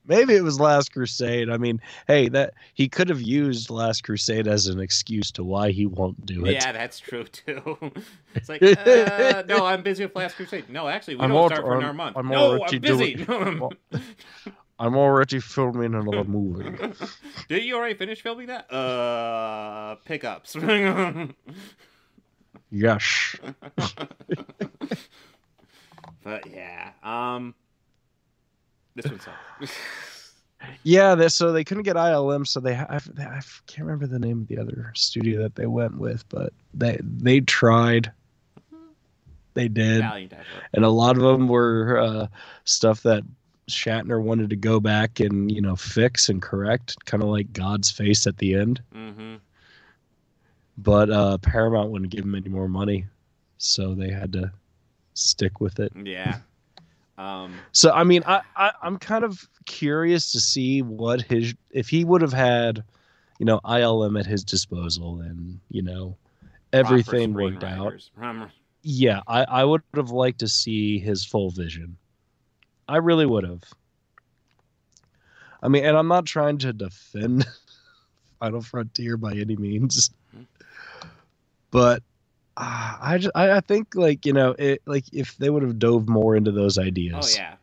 [0.08, 1.50] Maybe it was Last Crusade.
[1.50, 5.72] I mean, hey, that he could have used Last Crusade as an excuse to why
[5.72, 6.54] he won't do it.
[6.54, 7.78] Yeah, that's true too.
[8.34, 10.70] It's like, uh, no, I'm busy with Last Crusade.
[10.70, 12.18] No, actually, we I'm don't start for I'm- another month.
[12.18, 13.14] I'm no, already I'm busy.
[13.26, 13.72] doing-
[14.80, 16.76] I'm already filming another movie.
[17.50, 18.72] Did you already finish filming that?
[18.74, 20.56] Uh, pickups.
[22.72, 23.36] Yes.
[26.24, 27.54] but yeah, um,
[28.96, 29.78] this one sucks.
[30.84, 34.42] Yeah, they, so they couldn't get ILM, so they I, I can't remember the name
[34.42, 38.12] of the other studio that they went with, but they they tried.
[39.54, 40.02] They did,
[40.74, 42.28] and a lot of them were uh,
[42.64, 43.24] stuff that
[43.70, 47.92] Shatner wanted to go back and you know fix and correct, kind of like God's
[47.92, 48.82] face at the end.
[48.96, 49.36] Mm-hmm.
[50.78, 53.06] But uh, Paramount wouldn't give him any more money,
[53.58, 54.52] so they had to
[55.14, 55.92] stick with it.
[55.96, 56.40] Yeah.
[57.22, 61.88] Um, So I mean, I, I I'm kind of curious to see what his if
[61.90, 62.84] he would have had,
[63.40, 66.18] you know, ILM at his disposal and you know
[66.74, 67.94] everything worked out.
[68.84, 71.98] Yeah, I I would have liked to see his full vision.
[72.88, 73.64] I really would have.
[75.64, 77.46] I mean, and I'm not trying to defend
[78.40, 80.10] Final Frontier by any means,
[81.70, 82.02] but
[82.58, 85.80] uh, I, just, I I think like you know it like if they would have
[85.80, 87.16] dove more into those ideas.
[87.38, 87.56] Oh yeah.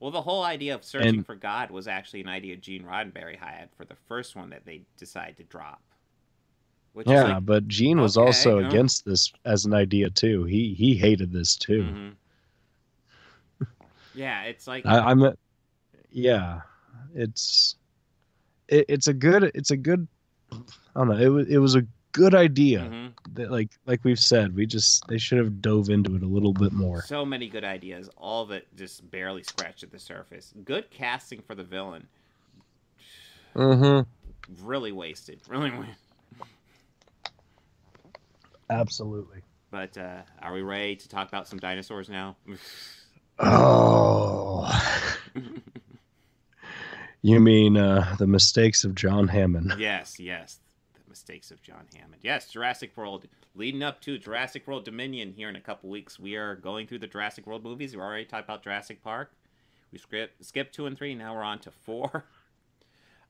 [0.00, 3.38] Well, the whole idea of searching And- for God was actually an idea Gene Roddenberry
[3.38, 5.80] had for the first one that they decided to drop.
[7.06, 8.68] Yeah, like, but Gene was okay, also huh?
[8.68, 10.44] against this as an idea too.
[10.44, 12.14] He he hated this too.
[13.60, 13.66] Mhm.
[14.14, 15.36] yeah, it's like I, I'm, a-
[16.10, 16.60] yeah,
[17.14, 17.76] it's
[18.68, 20.06] it, it's a good it's a good
[20.52, 20.56] I
[20.94, 21.82] don't know it was it was a
[22.14, 22.80] good idea.
[22.80, 23.12] Mhm.
[23.34, 26.52] That, like like we've said, we just they should have dove into it a little
[26.54, 27.02] bit more.
[27.02, 30.54] so many good ideas, all of it just barely scratched at the surface.
[30.64, 32.06] Good casting for the villain,
[33.54, 34.66] Mm-hmm.
[34.66, 35.70] really wasted, really.
[35.70, 35.84] wa-
[38.70, 39.42] Absolutely.
[39.70, 42.36] But uh, are we ready to talk about some dinosaurs now?
[43.38, 44.70] Oh.
[47.22, 49.74] you mean uh, the mistakes of John Hammond?
[49.78, 50.60] yes, yes.
[51.14, 52.22] Mistakes of John Hammond.
[52.24, 53.26] Yes, Jurassic World.
[53.54, 56.98] Leading up to Jurassic World Dominion here in a couple weeks, we are going through
[56.98, 57.94] the Jurassic World movies.
[57.94, 59.30] We already talked about Jurassic Park.
[59.92, 61.14] We skipped skipped two and three.
[61.14, 62.24] Now we're on to four.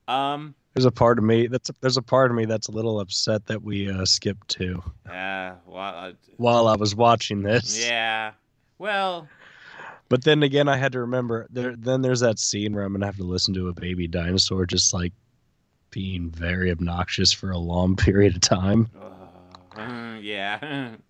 [0.09, 0.55] Um.
[0.75, 3.47] There's a part of me that's there's a part of me that's a little upset
[3.47, 5.53] that we uh, skipped two Uh.
[5.67, 5.95] Well.
[5.97, 7.83] Uh, while I was watching this.
[7.87, 8.33] yeah.
[8.79, 9.27] Well.
[10.11, 11.75] But then again, I had to remember there.
[11.77, 14.93] Then there's that scene where I'm gonna have to listen to a baby dinosaur just
[14.93, 15.13] like
[15.95, 18.91] being very obnoxious for a long period of time.
[19.77, 20.97] Uh, yeah.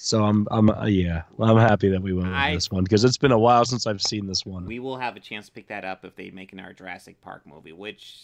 [0.00, 3.02] So I'm I'm uh, yeah I'm happy that we went with I- this one because
[3.02, 4.64] it's been a while since I've seen this one.
[4.64, 7.20] we will have a chance to pick that up if they make another our Jurassic
[7.20, 8.14] Park movie, which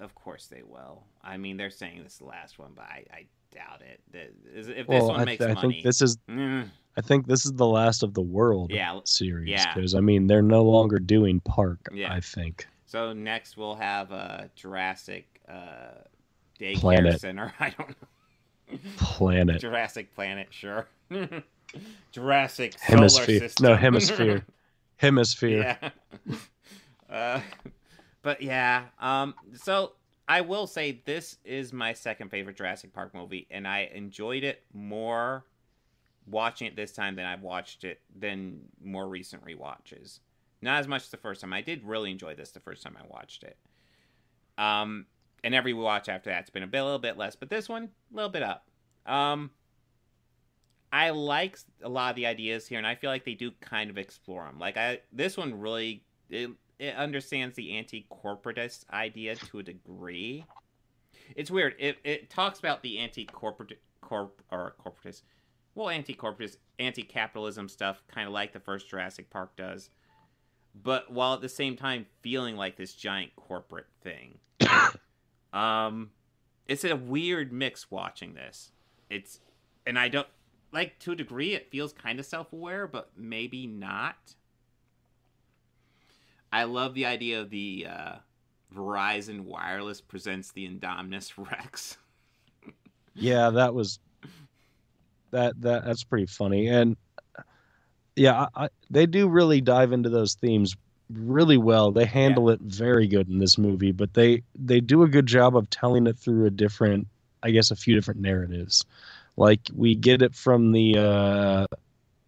[0.00, 1.02] of course they will.
[1.22, 4.00] I mean, they're saying this is the last one, but I, I doubt it.
[4.54, 7.44] If this well, one I, makes I money, think this is Mm, I think this
[7.44, 9.74] is the last of the world Yeah, series yeah.
[9.74, 11.78] because I mean they're no longer doing Park.
[11.92, 12.10] Yeah.
[12.10, 12.66] I think.
[12.88, 16.00] So next we'll have a Jurassic uh,
[16.58, 17.20] daycare Planet.
[17.20, 17.52] center.
[17.60, 18.78] I don't know.
[18.96, 19.60] Planet.
[19.60, 20.88] Jurassic Planet, sure.
[22.12, 23.26] Jurassic Hemisphere.
[23.26, 23.64] solar system.
[23.66, 24.44] No, hemisphere.
[24.96, 25.76] Hemisphere.
[26.28, 26.36] yeah.
[27.08, 27.40] Uh,
[28.22, 29.92] but yeah, um, so
[30.26, 34.62] I will say this is my second favorite Jurassic Park movie, and I enjoyed it
[34.72, 35.44] more
[36.26, 40.20] watching it this time than I've watched it than more recent rewatches.
[40.60, 41.52] Not as much as the first time.
[41.52, 43.56] I did really enjoy this the first time I watched it.
[44.56, 45.06] Um,
[45.44, 47.90] and every watch after that's been a, bit, a little bit less, but this one
[48.12, 48.66] a little bit up.
[49.06, 49.50] Um,
[50.92, 53.90] I like a lot of the ideas here, and I feel like they do kind
[53.90, 54.58] of explore them.
[54.58, 60.44] Like I, this one really it, it understands the anti-corporatist idea to a degree.
[61.36, 61.74] It's weird.
[61.78, 65.22] It it talks about the anti-corporate corp or corporatist,
[65.74, 69.90] well, anti-corporatist, anti-capitalism stuff, kind of like the first Jurassic Park does,
[70.74, 74.38] but while at the same time feeling like this giant corporate thing.
[75.52, 76.10] um,
[76.66, 78.72] it's a weird mix watching this.
[79.10, 79.40] It's
[79.86, 80.28] and I don't
[80.70, 84.34] like to a degree it feels kind of self-aware but maybe not
[86.52, 88.16] i love the idea of the uh,
[88.76, 91.96] verizon wireless presents the indominus rex
[93.18, 93.98] yeah, that was
[95.30, 96.68] that that that's pretty funny.
[96.68, 96.96] And
[98.18, 100.76] yeah, I, I, they do really dive into those themes
[101.12, 101.90] really well.
[101.90, 105.56] They handle it very good in this movie, but they they do a good job
[105.56, 107.06] of telling it through a different,
[107.42, 108.84] I guess, a few different narratives.
[109.36, 111.66] Like we get it from the uh,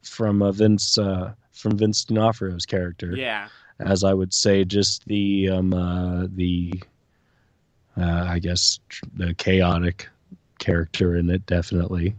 [0.03, 3.14] from uh, Vince uh, from Vince D'Onofrio's character.
[3.16, 3.49] yeah
[3.80, 6.72] as I would say, just the um, uh, the
[7.97, 10.09] uh, I guess tr- the chaotic
[10.59, 12.14] character in it definitely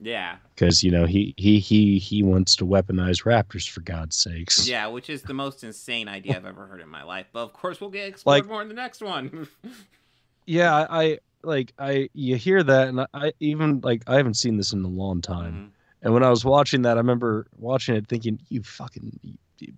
[0.00, 4.68] yeah because you know he he he he wants to weaponize raptors for God's sakes.
[4.68, 7.52] yeah which is the most insane idea i've ever heard in my life but of
[7.52, 9.48] course we'll get explored Like- more in the next one
[10.46, 10.74] yeah.
[10.74, 14.56] I, I like I you hear that and I, I even like I haven't seen
[14.56, 15.52] this in a long time.
[15.52, 15.68] Mhm.
[16.02, 19.72] And when I was watching that, I remember watching it thinking, "You fucking, you, you-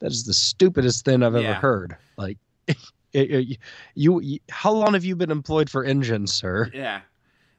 [0.00, 1.54] that is the stupidest thing I've ever Yeah.
[1.54, 2.36] heard." Like,
[2.66, 2.76] it,
[3.14, 3.58] it-
[3.94, 6.70] you, you, how long have you been employed for engines, sir?
[6.74, 7.00] Yeah.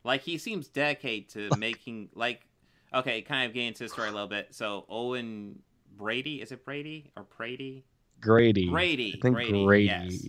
[0.07, 2.47] Like he seems dedicated to making like
[2.93, 4.55] okay, kind of getting into the story a little bit.
[4.55, 5.59] So Owen
[5.95, 7.83] Brady, is it Brady or Brady?
[8.21, 8.67] Grady.
[8.67, 9.15] Grady.
[9.17, 9.85] I think Brady, Grady.
[9.85, 10.27] yes.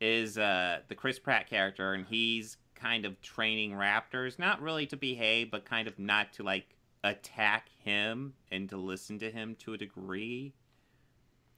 [0.00, 4.96] Is uh the Chris Pratt character and he's kind of training raptors, not really to
[4.96, 9.74] behave, but kind of not to like attack him and to listen to him to
[9.74, 10.54] a degree.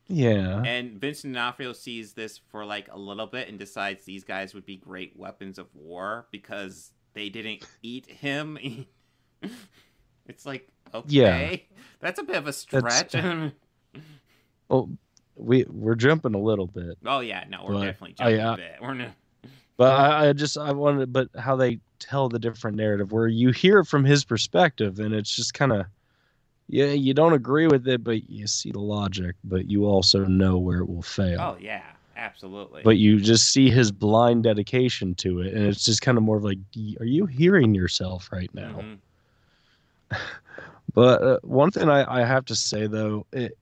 [0.07, 0.63] Yeah.
[0.65, 4.67] And Vincent D'Onofrio sees this for like a little bit and decides these guys would
[4.67, 8.59] be great weapons of war because they didn't eat him.
[10.27, 11.57] it's like okay, Yeah.
[12.01, 13.15] that's a bit of a stretch.
[14.71, 14.89] Oh,
[15.37, 18.57] we we're jumping a little bit, oh yeah, no, we're definitely I, jumping uh, a
[18.57, 18.77] bit.
[18.81, 19.11] We're not,
[19.77, 23.51] but I, I just I wanted, but how they tell the different narrative, where you
[23.51, 25.87] hear it from his perspective, and it's just kind of,
[26.69, 30.57] yeah, you don't agree with it, but you see the logic, but you also know
[30.59, 31.41] where it will fail.
[31.41, 31.83] oh yeah,
[32.17, 32.83] absolutely.
[32.85, 36.37] but you just see his blind dedication to it and it's just kind of more
[36.37, 36.59] of like
[37.01, 38.99] are you hearing yourself right now Mhm.
[40.95, 43.57] but uh, one thing I, I have to say though it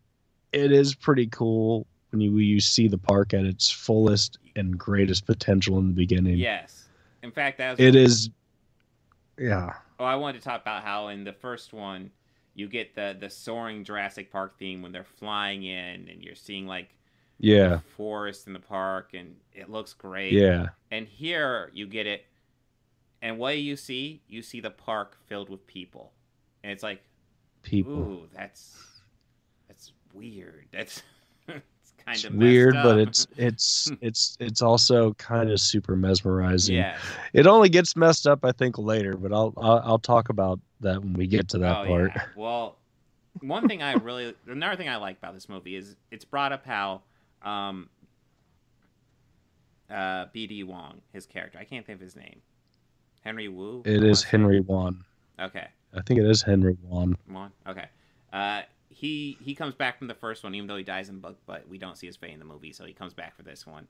[0.53, 5.25] it is pretty cool when you you see the park at its fullest and greatest
[5.27, 6.89] potential in the beginning yes,
[7.23, 8.31] in fact, that was it is
[9.39, 12.11] yeah Oh, I wanted to talk about how in the first one
[12.55, 16.67] you get the the soaring Jurassic Park theme when they're flying in and you're seeing
[16.67, 16.91] like
[17.43, 20.33] yeah forest in the park and it looks great.
[20.33, 22.25] yeah And here you get it
[23.23, 24.21] and what do you see?
[24.27, 26.13] You see the park filled with people.
[26.65, 27.03] And it's like,
[27.63, 28.77] people ooh, that's
[29.69, 30.67] that's weird.
[30.73, 31.03] That's
[31.49, 36.77] it's kind it's of weird but it's it's it's it's also kind of super mesmerizing
[36.77, 36.99] yeah.
[37.33, 41.01] It only gets messed up, I think, later, but I'll I'll, I'll talk about that
[41.01, 42.11] when we get to that oh, part.
[42.15, 42.23] Yeah.
[42.35, 42.77] Well,
[43.41, 46.67] one thing I really, another thing I like about this movie is it's brought up
[46.67, 47.03] how
[47.45, 47.89] um,
[49.91, 50.65] uh, B.D.
[50.65, 52.41] Wong, his character, I can't think of his name.
[53.25, 53.83] Henry Wu?
[53.85, 54.23] It is.
[54.23, 55.05] Henry Wan.
[55.41, 55.69] Okay.
[55.95, 57.17] I think it is Henry Wan.
[57.29, 57.53] Wong.
[57.69, 57.87] Okay.
[58.33, 61.21] Uh, he he comes back from the first one, even though he dies in the
[61.21, 63.43] book, but we don't see his fate in the movie, so he comes back for
[63.43, 63.87] this one.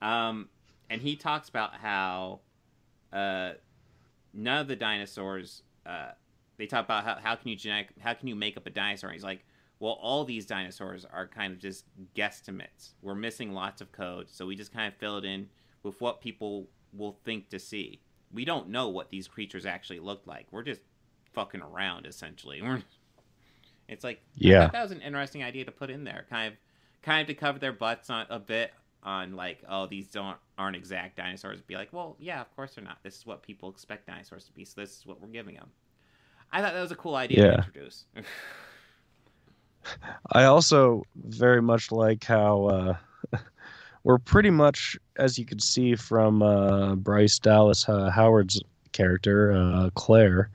[0.00, 0.48] Um,
[0.90, 2.40] and he talks about how
[3.12, 3.52] uh,
[4.32, 5.62] none of the dinosaurs.
[5.84, 6.10] Uh,
[6.56, 9.10] they talk about how, how can you genetic, how can you make up a dinosaur?
[9.10, 9.44] And he's like,
[9.80, 11.84] well, all these dinosaurs are kind of just
[12.16, 12.94] guesstimates.
[13.02, 15.48] We're missing lots of code, so we just kind of fill it in
[15.82, 18.00] with what people will think to see.
[18.32, 20.46] We don't know what these creatures actually looked like.
[20.50, 20.80] We're just
[21.32, 22.60] fucking around, essentially.
[22.62, 22.82] We're,
[23.88, 24.68] it's like Yeah.
[24.68, 26.58] that was an interesting idea to put in there, kind of,
[27.02, 28.72] kind of to cover their butts on a bit
[29.04, 31.60] on like, oh, these don't aren't exact dinosaurs.
[31.62, 32.98] Be like, well, yeah, of course they're not.
[33.04, 34.64] This is what people expect dinosaurs to be.
[34.64, 35.70] So this is what we're giving them.
[36.50, 37.50] I thought that was a cool idea Yeah.
[37.52, 38.04] to introduce.
[40.32, 42.96] I also very much like how uh,
[44.04, 48.60] we're pretty much, as you can see from uh, Bryce Dallas uh, Howard's
[48.92, 50.50] character, uh, Claire,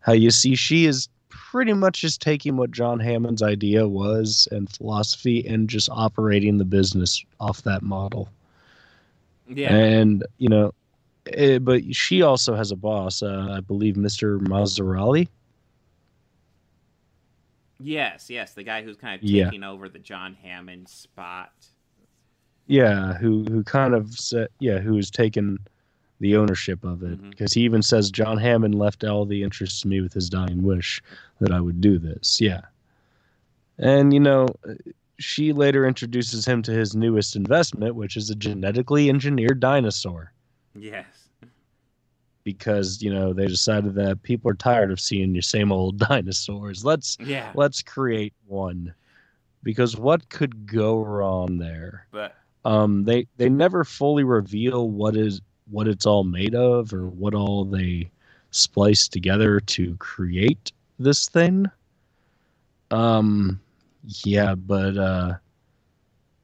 [0.00, 4.70] how you see she is pretty much just taking what John Hammond's idea was and
[4.70, 8.28] philosophy and just operating the business off that model.
[9.48, 10.72] yeah, And, you know,
[11.32, 14.40] eh, but she also has a boss, uh, I believe Mr.
[14.40, 15.28] Maserati.
[17.80, 19.44] Yes, yes, the guy who's kind of Yeah.
[19.44, 21.52] taking over the John Hammond spot.
[22.66, 25.58] Yeah, who who kind of said, yeah, who's taken
[26.18, 27.30] the ownership of it mm-hmm.
[27.30, 30.62] because he even says John Hammond left all the interest to me with his dying
[30.62, 31.00] wish
[31.40, 32.40] that I would do this.
[32.40, 32.62] Yeah,
[33.78, 34.48] and you know,
[35.18, 40.32] she later introduces him to his newest investment, which is a genetically engineered dinosaur.
[40.74, 41.25] Yes,
[42.46, 46.84] Because you know they decided that people are tired of seeing your same old dinosaurs.
[46.84, 48.94] Let's yeah, let's create one.
[49.64, 52.06] Because what could go wrong there?
[52.12, 55.40] but um they they never fully reveal what is
[55.70, 58.08] what it's all made of or what all they
[58.52, 61.66] spliced together to create this thing
[62.92, 63.60] um
[64.24, 65.34] yeah but uh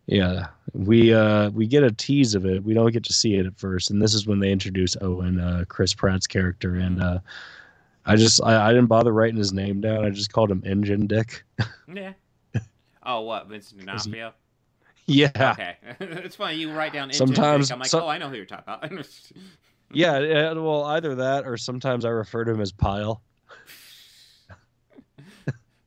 [0.07, 3.47] yeah we uh we get a tease of it we don't get to see it
[3.47, 7.19] at first and this is when they introduce owen uh chris pratt's character and uh
[8.07, 11.07] i just i, I didn't bother writing his name down i just called him InGen
[11.07, 11.45] dick
[11.93, 12.13] yeah.
[13.05, 14.33] Oh, what Vincent D'Onofrio?
[15.07, 17.09] yeah Okay, it's funny you write down.
[17.11, 17.75] InGen Sometimes- dick.
[17.75, 18.93] I'm like, some- oh, I know who you're talking about.
[19.95, 23.21] yeah well either that or sometimes i refer to him as pile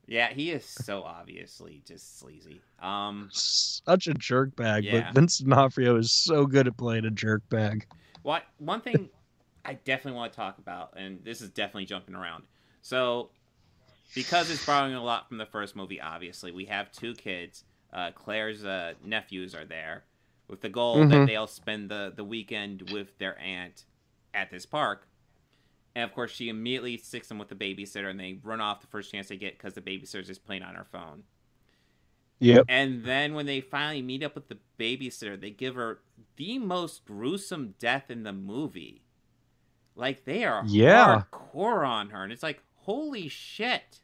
[0.06, 2.60] yeah, he is so obviously just sleazy.
[2.80, 5.00] Um, such a jerk bag, Yeah.
[5.06, 7.86] but Vince D'Onofrio is so good at playing a jerk bag.
[8.22, 9.08] what one thing
[9.64, 12.44] I definitely want to talk about, and this is definitely jumping around.
[12.82, 13.30] So,
[14.14, 17.64] because it's borrowing a lot from the first movie, obviously we have two kids.
[17.92, 20.04] Uh, Claire's uh, nephews are there,
[20.48, 21.26] with the goal that Mhm.
[21.26, 23.84] they'll spend the the weekend with their aunt
[24.34, 25.08] at this park.
[25.96, 28.86] And of course, she immediately sticks them with the babysitter, and they run off the
[28.86, 31.22] first chance they get because the babysitter's just playing on her phone.
[32.38, 32.66] Yep.
[32.68, 36.00] And then when they finally meet up with the babysitter, they give her
[36.36, 39.00] the most gruesome death in the movie.
[39.94, 41.22] Like they are Yeah.
[41.32, 44.00] hardcore on her, and it's like, holy shit.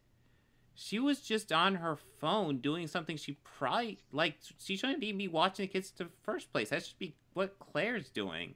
[0.74, 4.38] She was just on her phone doing something she probably like.
[4.58, 6.70] She shouldn't even be watching the kids in the first place.
[6.70, 8.54] That should be what Claire's doing.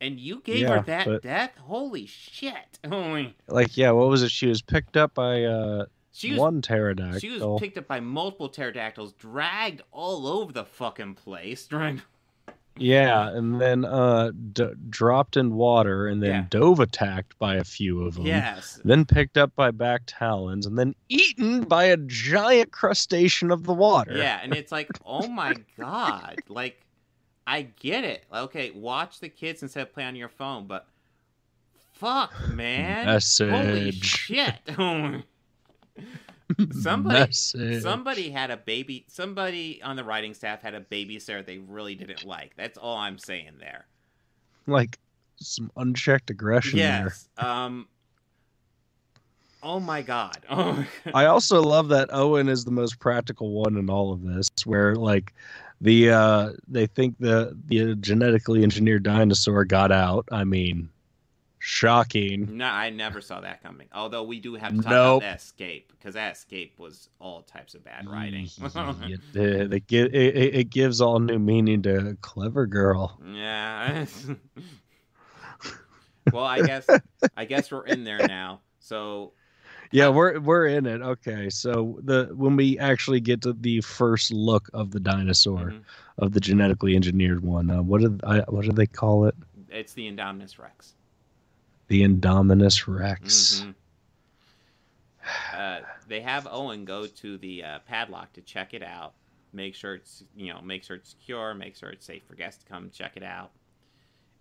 [0.00, 1.52] And you gave Yeah, her that but- death.
[1.58, 2.54] Holy shit!
[2.90, 4.30] Oh, Like, yeah, what was it?
[4.30, 7.18] She was picked up by uh, she was one pterodactyl.
[7.20, 11.66] She was picked up by multiple pterodactyls, dragged all over the fucking place.
[11.68, 12.02] Dragged...
[12.78, 16.44] yeah, and then uh, d- dropped in water, and then Yeah.
[16.50, 18.26] dove attacked by a few of them.
[18.26, 18.78] Yes.
[18.84, 23.74] Then picked up by back talons, and then eaten by a giant crustacean of the
[23.74, 24.16] water.
[24.16, 26.36] Yeah, and it's like, oh my god.
[26.48, 26.82] Like,
[27.46, 28.24] I get it.
[28.32, 30.86] Okay, watch the kids instead of play on your phone, but
[31.92, 33.04] fuck, man.
[33.04, 34.04] Holy Message.
[34.04, 34.54] shit.
[36.72, 37.82] somebody Message.
[37.82, 42.24] somebody had a baby somebody on the writing staff had a babysitter they really didn't
[42.24, 42.52] like.
[42.56, 43.86] That's all I'm saying there.
[44.66, 44.98] Like
[45.40, 47.04] some unchecked aggression there.
[47.04, 47.28] Yes.
[47.38, 47.88] Um
[49.62, 50.44] Oh my god.
[50.48, 54.48] Oh I also love that Owen is the most practical one in all of this,
[54.64, 55.34] where like
[55.80, 60.26] the uh they think the the genetically engineered dinosaur got out.
[60.32, 60.88] I mean,
[61.58, 62.56] shocking.
[62.56, 63.88] No, I never saw that coming.
[63.92, 65.22] Although we do have to talk Nope.
[65.22, 68.48] about that escape because that escape was all types of bad writing.
[68.64, 73.20] it, it, it, it, gives all new meaning to clever girl.
[73.26, 74.06] yeah.
[76.32, 76.88] well, I guess
[77.36, 78.60] I guess we're in there now.
[78.78, 79.32] So
[79.92, 81.00] Yeah, we're we're in it.
[81.00, 85.82] Okay, so the when we actually get to the first look of the dinosaur, Mhm.
[86.18, 89.34] of the genetically engineered one, uh, what did I what did they call it?
[89.68, 90.94] it's the Indominus Rex.
[91.88, 93.60] The Indominus Rex.
[93.64, 93.74] Mhm.
[95.52, 99.14] Uh, they have Owen go to the uh, paddock to check it out,
[99.52, 102.62] make sure it's you know make sure it's secure, make sure it's safe for guests
[102.62, 103.50] to come check it out.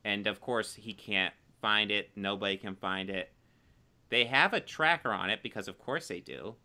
[0.03, 2.11] And of course, he can't find it.
[2.15, 3.31] Nobody can find it.
[4.15, 6.55] They have a tracker on it because of course they do.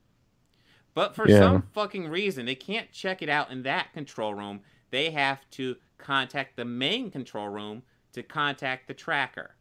[0.94, 1.40] But for Yeah.
[1.40, 4.60] some fucking reason, they can't check it out in that control room.
[4.90, 7.82] They have to contact the main control room
[8.12, 9.56] to contact the tracker.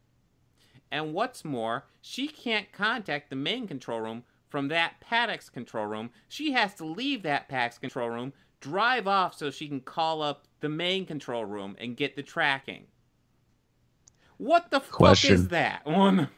[0.92, 6.10] And what's more, she can't contact the main control room from that Paddock's control room,
[6.28, 10.46] she has to leave that Paddock's control room, drive off so she can call up
[10.60, 12.86] the main control room and get the tracking.
[14.36, 15.84] What the fuck is that?
[15.86, 16.28] One.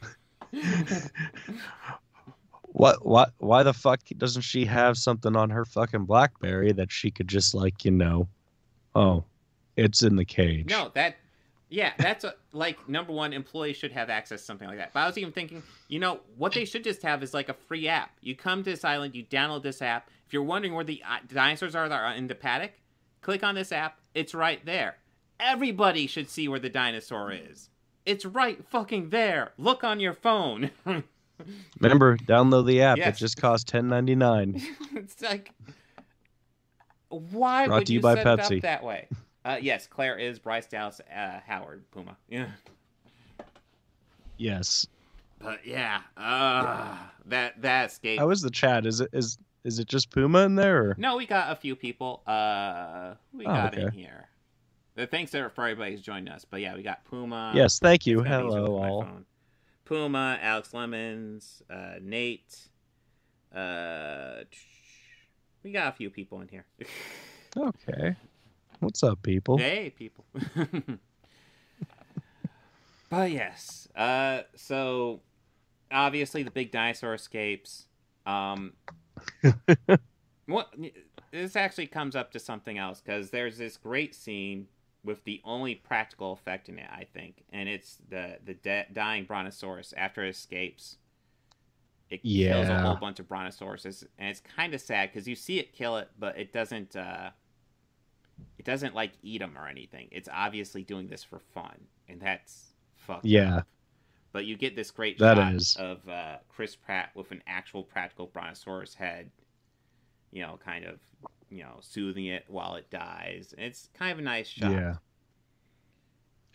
[2.72, 3.04] What?
[3.04, 3.32] What?
[3.38, 7.54] Why the fuck doesn't she have something on her fucking BlackBerry that she could just
[7.54, 8.28] like you know?
[8.94, 9.24] Oh,
[9.76, 10.70] it's in the cage.
[10.70, 11.16] No, that
[11.68, 13.32] yeah, that's a, like number one.
[13.32, 14.92] Employees should have access to something like that.
[14.92, 17.54] But I was even thinking, you know, what they should just have is like a
[17.54, 18.10] free app.
[18.20, 20.08] You come to this island, you download this app.
[20.26, 22.72] If you're wondering where the uh, dinosaurs are that are in the paddock,
[23.20, 23.98] click on this app.
[24.14, 24.96] It's right there.
[25.40, 27.70] Everybody should see where the dinosaur is.
[28.04, 29.52] It's right fucking there.
[29.58, 30.70] Look on your phone.
[31.80, 32.98] Remember, download the app.
[32.98, 33.16] Yes.
[33.16, 34.60] It just costs ten ninety nine.
[34.94, 35.52] it's like,
[37.08, 38.56] why Brought would to you, you by set it Pepsi.
[38.58, 39.08] up that way?
[39.44, 42.16] Uh, yes, Claire is Bryce Dallas uh, Howard Puma.
[42.28, 42.46] Yeah.
[44.38, 44.86] Yes.
[45.40, 46.96] But yeah, uh,
[47.26, 48.18] that that escape.
[48.20, 48.86] How is the chat?
[48.86, 50.90] Is it is is it just Puma in there?
[50.90, 50.94] Or?
[50.98, 52.22] No, we got a few people.
[52.26, 54.28] Uh, we Oh, got in here.
[54.96, 56.44] Thanks for everybody who's joined us.
[56.44, 57.52] But yeah, we got Puma.
[57.54, 58.20] Yes, thank you.
[58.20, 59.08] It's kinda easier Hello all.
[59.84, 62.68] Puma, Alex Lemons, uh, Nate.
[63.54, 64.44] Uh,
[65.62, 66.66] we got a few people in here.
[67.54, 68.16] Okay.
[68.80, 69.58] What's up, people?
[69.58, 70.24] Hey, people.
[73.10, 75.20] but yes, uh, so
[75.90, 77.88] obviously the big dinosaur escapes.
[78.24, 78.72] Um,
[80.46, 80.74] what
[81.30, 84.66] this actually comes up to something else because there's this great scene
[85.04, 89.24] with the only practical effect in it, I think, and it's the the de- dying
[89.24, 90.96] brontosaurus after it escapes.
[92.10, 92.22] It
[92.52, 95.72] kills a whole bunch of brontosauruses, and it's kind of sad because you see it
[95.72, 96.94] kill it, but it doesn't.
[96.94, 97.30] Uh,
[98.58, 100.08] it doesn't like eat them or anything.
[100.12, 103.24] It's obviously doing this for fun, and that's fucked.
[103.24, 103.58] Yeah.
[103.58, 103.66] up.
[104.32, 105.76] But you get this great That shot is.
[105.76, 109.30] of uh, Chris Pratt with an actual practical brontosaurus head,
[110.32, 111.00] you know, kind of,
[111.52, 113.54] you know, soothing it while it dies.
[113.58, 114.72] It's kind of a nice shot.
[114.72, 114.94] Yeah.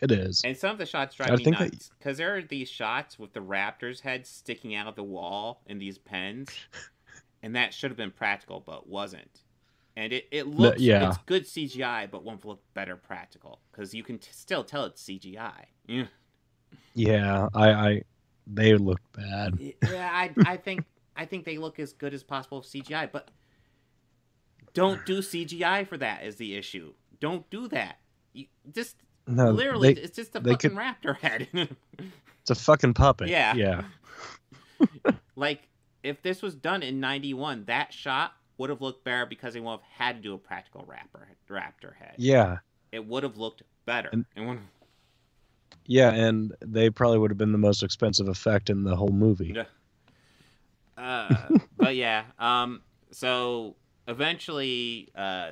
[0.01, 0.41] It is.
[0.43, 3.17] And some of the shots drive I me think nuts because there are these shots
[3.17, 6.49] with the raptor's head sticking out of the wall in these pens,
[7.43, 9.41] and that should have been practical, but wasn't.
[9.95, 11.09] And it, it looks yeah.
[11.09, 15.03] it's good CGI, but won't look better practical because you can t- still tell it's
[15.03, 15.65] CGI.
[15.87, 16.05] Yeah,
[16.93, 18.01] Yeah, I, I
[18.45, 19.59] they look bad.
[19.59, 20.09] yeah.
[20.13, 20.83] I I think
[21.15, 23.31] I think they look as good as possible with CGI, but
[24.77, 26.93] don't do CGI for that is the issue.
[27.19, 27.97] Don't do that.
[28.33, 28.95] You, just
[29.27, 31.49] No, literally, they- it's just a fucking could- raptor head.
[32.41, 33.27] It's a fucking puppet.
[33.27, 33.53] Yeah.
[33.55, 33.81] Yeah.
[35.35, 35.67] like
[36.03, 39.71] if this was done in 91 that shot would have looked better because they would
[39.71, 42.59] have had to do a practical rapper raptor head Yeah.
[42.93, 44.59] it would have looked better And- would
[45.85, 49.53] Yeah, and they probably would have been the most expensive effect in the whole movie.
[49.55, 49.65] Yeah.
[50.97, 53.75] uh, but yeah um so
[54.07, 55.51] eventually uh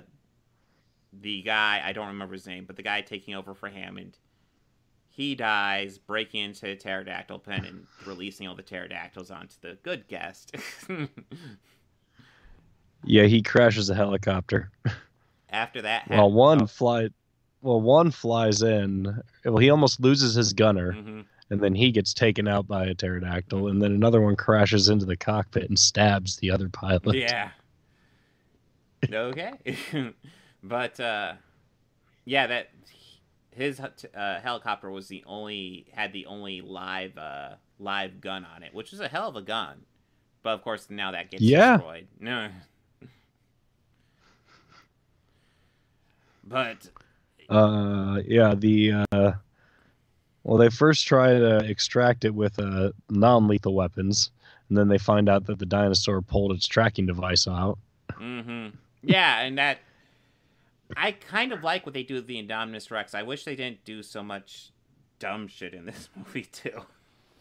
[1.21, 4.17] the guy i don't remember his name but the guy taking over for hammond
[5.09, 10.07] he dies breaking into the pterodactyl pen and releasing all the pterodactyls onto the good
[10.07, 10.55] guest
[13.07, 14.71] Yeah, he crashes a helicopter.
[15.51, 17.09] after that Well, happened- one oh, fly
[17.61, 19.21] well, one flies in.
[19.43, 21.25] Well, he almost loses his gunner, mhm.
[21.49, 25.05] and then he gets taken out by a pterodactyl, and then another one crashes into
[25.05, 27.15] the cockpit and stabs the other pilot.
[27.15, 27.49] Yeah.
[29.11, 29.53] Okay.
[30.63, 31.33] but uh
[32.25, 32.69] yeah, that
[33.51, 38.73] his uh, helicopter was the only had the only live uh live gun on it,
[38.73, 39.81] which is a hell of a gun.
[40.43, 41.77] But of course now that gets Yeah.
[41.77, 42.07] destroyed.
[42.19, 42.49] No.
[46.43, 46.89] But
[47.49, 49.31] Uh, yeah, the uh,
[50.43, 54.31] well, they first try to extract it with uh, non-lethal weapons,
[54.69, 57.77] and then they find out that the dinosaur pulled its tracking device out.
[58.13, 58.67] hmm
[59.05, 59.79] Yeah, and that
[60.97, 63.13] I kind of like what they do with the Indominus Rex.
[63.15, 64.71] I wish they didn't do so much
[65.19, 66.81] dumb shit in this movie too,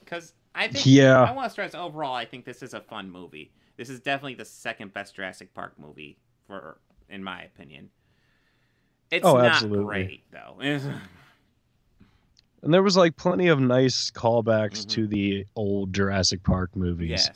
[0.00, 1.22] because I think Yeah.
[1.22, 2.14] I want to stress overall.
[2.14, 3.52] I think this is a fun movie.
[3.76, 7.90] This is definitely the second best Jurassic Park movie for, in my opinion.
[9.10, 9.84] It's Oh, not absolutely.
[9.84, 10.58] great though.
[12.62, 14.88] And there was like plenty of nice callbacks Mhm.
[14.90, 17.10] to the old Jurassic Park movies.
[17.10, 17.30] yes.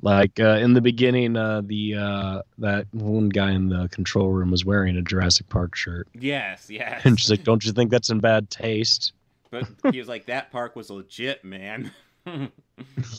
[0.00, 4.50] Like uh, in the beginning, uh, the uh, that one guy in the control room
[4.50, 6.68] was wearing a Jurassic Park shirt, Yes.
[6.70, 7.02] Yes.
[7.04, 9.12] and she's like, "Don't you think that's in bad taste?"
[9.50, 11.90] but he was like, "That park was legit, man."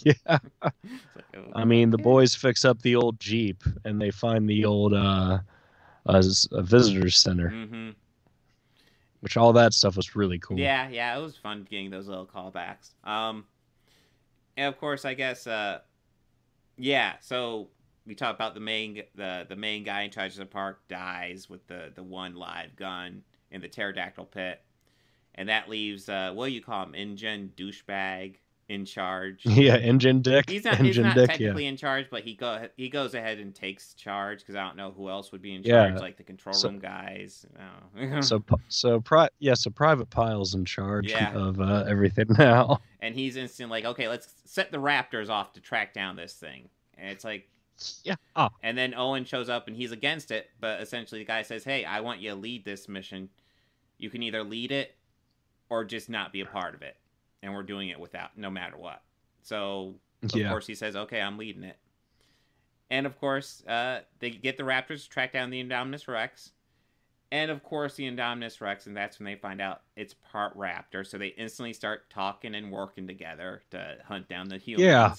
[0.03, 0.13] yeah.
[0.61, 0.73] Like,
[1.37, 4.93] oh, I mean, the boys fix up the old Jeep and they find the old
[4.93, 5.39] uh,
[6.05, 7.93] uh, visitors center, Mhm.
[9.21, 10.57] which all that stuff was really cool.
[10.59, 12.91] Yeah, yeah, it was fun getting those little callbacks.
[13.03, 13.45] Um,
[14.57, 15.79] and of course, I guess uh,
[16.83, 17.69] yeah, so
[18.05, 21.49] we talk about the main the the main guy in charge of the park dies
[21.49, 24.61] with the the one live gun in the pterodactyl pit,
[25.35, 28.35] and that leaves uh, what do you call him, InGen douchebag
[28.73, 29.41] in charge.
[29.45, 30.49] Yeah, InGen dick.
[30.49, 31.29] He's not, he's not dick.
[31.29, 31.69] technically Yeah.
[31.69, 34.91] in charge, but he go he goes ahead and takes charge because I don't know
[34.91, 37.45] who else would be in Yeah, charge, like the control so- room guys.
[37.95, 38.21] No.
[38.21, 41.33] So so pri- yeah, so Private Pyle's in charge Yeah.
[41.33, 42.81] of uh, everything now.
[43.01, 46.69] and he's instant like, okay, let's set the Raptors off to track down this thing.
[46.97, 47.47] And it's like,
[48.03, 48.15] Yeah.
[48.35, 48.49] Ah.
[48.63, 51.85] and then Owen shows up and he's against it, but essentially the guy says, hey,
[51.85, 53.29] I want you to lead this mission.
[53.97, 54.95] You can either lead it
[55.69, 56.95] or just not be a part of it,
[57.43, 59.03] and we're doing it without, no matter what.
[59.43, 60.49] So of Yeah.
[60.49, 61.77] course he says, okay, I'm leading it.
[62.89, 66.51] And of course, uh, they get the Raptors to track down the Indominus Rex.
[67.31, 71.05] And of course, the Indominus Rex, and that's when they find out it's part raptor.
[71.05, 74.85] So they instantly start talking and working together to hunt down the humans.
[74.87, 75.13] Yeah.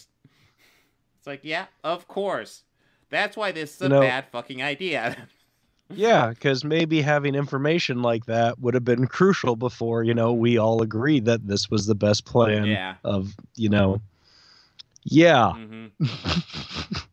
[1.18, 2.62] It's like, yeah, of course.
[3.10, 5.16] That's why this is a know- bad fucking idea.
[5.90, 10.58] Yeah, because maybe having information like that would have been crucial before you know we
[10.58, 12.96] all agreed that this was the best plan Yeah.
[13.04, 14.00] of you know.
[15.04, 15.52] Yeah.
[15.52, 15.86] hmm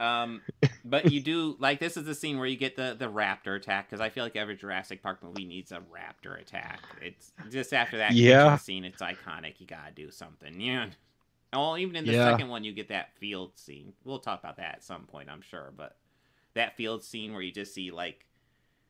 [0.00, 0.40] um,
[0.82, 3.88] but you do like this is the scene where you get the the raptor attack
[3.88, 6.80] because I feel like every Jurassic Park movie needs a raptor attack.
[7.02, 8.56] It's just after that Yeah.
[8.56, 9.60] scene, it's iconic.
[9.60, 10.58] You gotta do something.
[10.58, 10.88] Yeah.
[11.52, 12.24] Well, even in the Yeah.
[12.24, 13.92] second one, you get that field scene.
[14.04, 15.72] We'll talk about that at some point, I'm sure.
[15.76, 15.96] But
[16.54, 18.26] that field scene where you just see like,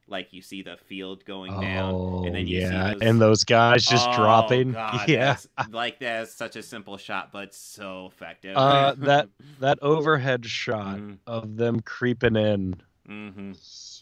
[0.08, 3.20] like you see the field going down, Oh and then you yeah, see those, and
[3.20, 4.72] those guys just Oh, dropping.
[4.74, 5.18] God, yeah.
[5.34, 8.56] that's- like that's such a simple shot, but so effective.
[8.56, 9.28] Uh, that
[9.60, 11.18] that overhead shot Mhm.
[11.26, 12.74] of them creeping in.
[13.06, 13.52] hmm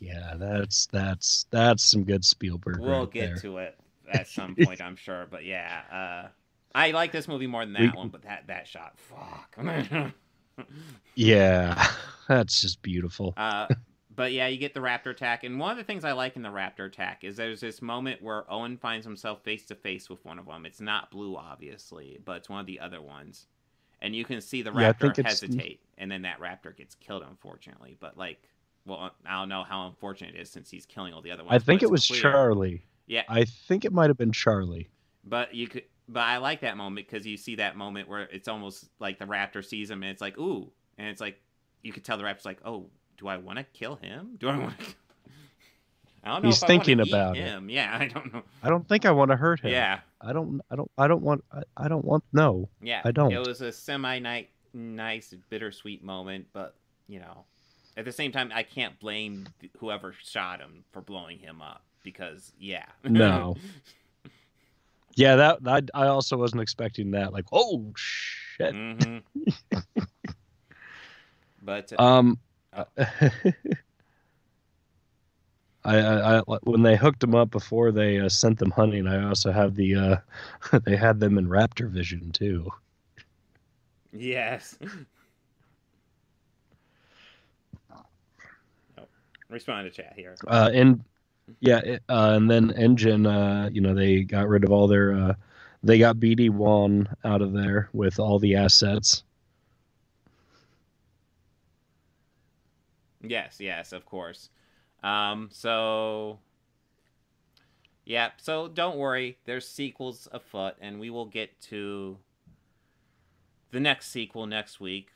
[0.00, 2.78] Yeah, that's that's that's some good Spielberg.
[2.80, 3.36] We'll right get there.
[3.38, 3.78] to it
[4.10, 5.26] at some point, I'm sure.
[5.30, 6.28] But yeah, uh,
[6.74, 8.08] I like this movie more than that We- one.
[8.08, 9.56] But that that shot, fuck.
[11.14, 11.86] Yeah,
[12.28, 13.34] that's just beautiful.
[13.36, 13.66] uh,
[14.14, 16.42] but yeah, you get the raptor attack, and one of the things I like in
[16.42, 20.24] the raptor attack is there's this moment where Owen finds himself face to face with
[20.24, 20.66] one of them.
[20.66, 23.46] It's not Blue, obviously, but it's one of the other ones,
[24.00, 27.22] and you can see the Yeah, raptor it's- hesitate, and then that raptor gets killed,
[27.28, 27.96] unfortunately.
[28.00, 28.42] But like,
[28.86, 31.54] well, I don't know how unfortunate it is since he's killing all the other ones.
[31.54, 32.82] I think it was clear- Charlie.
[33.06, 34.88] Yeah, I think it might have been Charlie.
[35.24, 38.48] But you could, but I like that moment because you see that moment where it's
[38.48, 41.40] almost like the raptor sees him and it's like, ooh, and it's like
[41.82, 42.86] you could tell the raptor's like, oh,
[43.18, 44.36] do I want to kill him?
[44.38, 44.78] Do I want?
[44.78, 44.84] to...
[46.24, 46.48] I don't know.
[46.48, 47.40] He's if I wanna thinking about it.
[47.40, 47.70] him.
[47.70, 48.42] Yeah, I don't know.
[48.62, 49.70] I don't think I want to hurt him.
[49.70, 50.60] Yeah, I don't.
[50.70, 50.90] I don't.
[50.96, 51.44] I don't want.
[51.52, 52.24] I, I don't want.
[52.32, 52.68] No.
[52.82, 53.02] yeah.
[53.04, 53.32] I don't.
[53.32, 56.74] It was a semi night, nice, bittersweet moment, but
[57.06, 57.44] you know,
[57.96, 59.46] at the same time, I can't blame
[59.78, 62.86] whoever shot him for blowing him up because yeah.
[63.04, 63.56] No.
[65.18, 67.32] Yeah, that, that I also wasn't expecting that.
[67.32, 68.72] Like, oh shit.
[68.72, 69.18] hmm
[71.62, 72.38] but uh, Um,
[72.76, 72.84] Oh.
[75.84, 79.26] I, I, I when they hooked them up before they uh, sent them hunting, I
[79.26, 80.16] also have the uh,
[80.84, 82.68] they had them in raptor vision too.
[84.12, 84.76] Yes.
[87.90, 88.04] oh,
[89.48, 90.36] respond to chat here.
[90.46, 91.02] Uh, and
[91.60, 95.12] yeah, it- uh, and then InGen, uh, you know, they got rid of all their,
[95.14, 95.34] uh,
[95.82, 99.22] they got BD Wong out of there with all the assets.
[103.20, 104.50] Yes, yes, of course.
[105.02, 106.38] Um, so
[108.04, 109.38] yeah, so don't worry.
[109.44, 112.18] There's sequels afoot, and we will get to
[113.70, 115.10] the next sequel next week.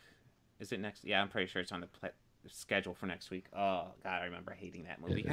[0.60, 1.04] Is it next?
[1.04, 2.10] Yeah, I'm pretty sure it's on the pla
[2.48, 3.46] schedule for next week.
[3.52, 5.26] Oh God, I remember hating that movie.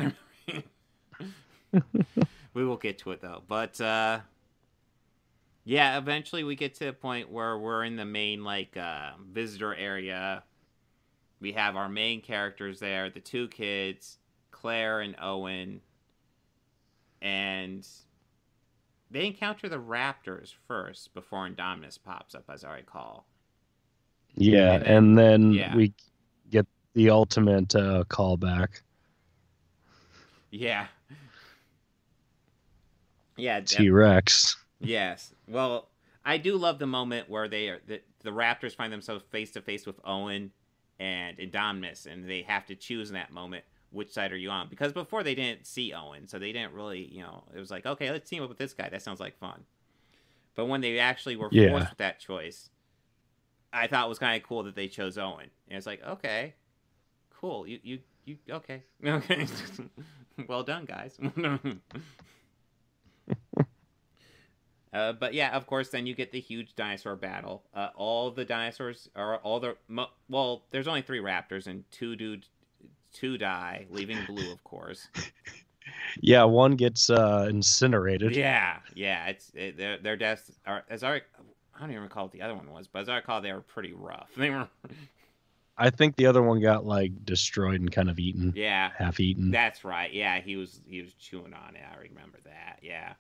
[2.54, 4.20] we will get to it though, but uh,
[5.66, 9.76] yeah, eventually we get to a point where we're in the main like uh, visitor
[9.76, 10.44] area.
[11.42, 14.18] We have our main characters there, the two kids,
[14.52, 15.82] Claire and Owen,
[17.22, 17.88] and
[19.12, 23.26] they encounter the Raptors first before Indominus pops up, as I recall.
[24.36, 25.76] Yeah, And and then- then, yeah.
[25.76, 25.94] we
[26.50, 28.82] get the ultimate uh, callback.
[30.52, 30.88] Yeah.
[33.40, 33.60] Yeah.
[33.62, 34.56] T Rex.
[34.80, 35.34] Yes.
[35.48, 35.90] Well,
[36.26, 39.62] I do love the moment where they are the, the Raptors find themselves face to
[39.62, 40.52] face with Owen
[41.00, 44.68] and Indominus, and they have to choose in that moment which side are you on?
[44.70, 47.86] Because before they didn't see Owen, so they didn't really, you know, it was like,
[47.86, 48.88] okay, let's team up with this guy.
[48.90, 49.64] That sounds like fun.
[50.56, 51.70] But when they actually were Yeah.
[51.70, 52.70] forced with that choice,
[53.74, 55.50] I thought it was kind of cool that they chose Owen.
[55.68, 56.54] And it's like, okay,
[57.40, 57.66] cool.
[57.66, 59.48] You, you, you, okay, okay.
[60.48, 61.18] well done, guys.
[64.92, 67.64] Uh, but yeah, of course, then you get the huge dinosaur battle.
[67.74, 70.64] Uh, all the dinosaurs are all the mo- well.
[70.72, 72.46] There's only three raptors and two dude,
[73.14, 75.08] two die, leaving Blue, of course.
[76.22, 78.36] Yeah, one gets uh, incinerated.
[78.36, 79.28] Yeah, yeah.
[79.28, 82.56] It's it, their their deaths are as I I don't even recall what the other
[82.56, 84.30] one was, but as I recall, they were pretty rough.
[84.38, 84.68] They were.
[85.78, 88.54] I think the other one got like destroyed and kind of eaten.
[88.56, 89.50] Yeah, half eaten.
[89.50, 90.14] That's right.
[90.14, 91.82] Yeah, he was he was chewing on it.
[91.90, 92.80] I remember that.
[92.82, 93.14] Yeah.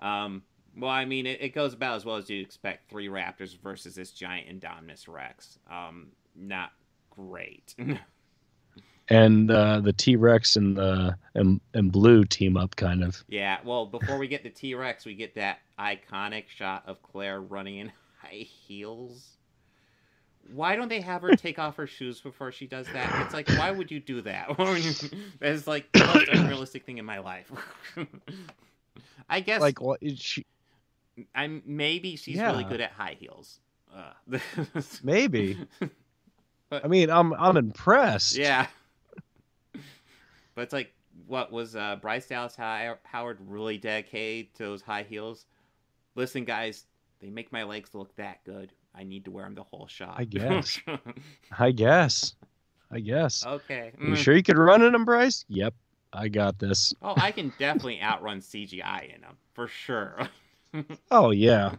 [0.00, 0.42] Um.
[0.76, 2.90] Well, I mean, it, it goes about as well as you'd expect.
[2.90, 5.58] Three raptors versus this giant Indominus Rex.
[5.70, 6.08] Um.
[6.36, 6.72] Not
[7.10, 7.74] great.
[9.08, 13.24] and uh, the T Rex and the and, and Blue team up, kind of.
[13.28, 13.58] Yeah.
[13.64, 17.78] Well, before we get the T Rex, we get that iconic shot of Claire running
[17.78, 19.38] in high heels.
[20.52, 23.22] Why don't they have her take off her shoes before she does that?
[23.24, 24.48] It's like, why would you do that?
[25.40, 27.50] That's like the most unrealistic thing in my life.
[29.28, 29.60] I guess.
[29.60, 30.00] Like what?
[30.18, 30.44] She.
[31.34, 32.50] I'm maybe she's yeah.
[32.50, 33.60] really good at high heels.
[33.94, 34.38] Uh.
[35.02, 35.58] maybe.
[36.68, 38.36] But, I mean, I'm I'm impressed.
[38.36, 38.66] Yeah.
[40.54, 40.92] but it's like,
[41.26, 45.46] what was uh, Bryce Dallas Howard really dedicated to those high heels?
[46.14, 46.86] Listen, guys,
[47.20, 48.72] they make my legs look that good.
[48.94, 50.14] I need to wear them the whole shot.
[50.16, 50.80] I guess.
[51.58, 52.34] I guess.
[52.90, 53.44] I guess.
[53.44, 53.92] Okay.
[54.00, 54.08] Mm.
[54.10, 55.44] You sure you could run in them, Bryce?
[55.48, 55.74] Yep.
[56.12, 56.94] I got this.
[57.02, 60.28] Oh, I can definitely outrun CGI in them for sure.
[61.10, 61.72] oh yeah.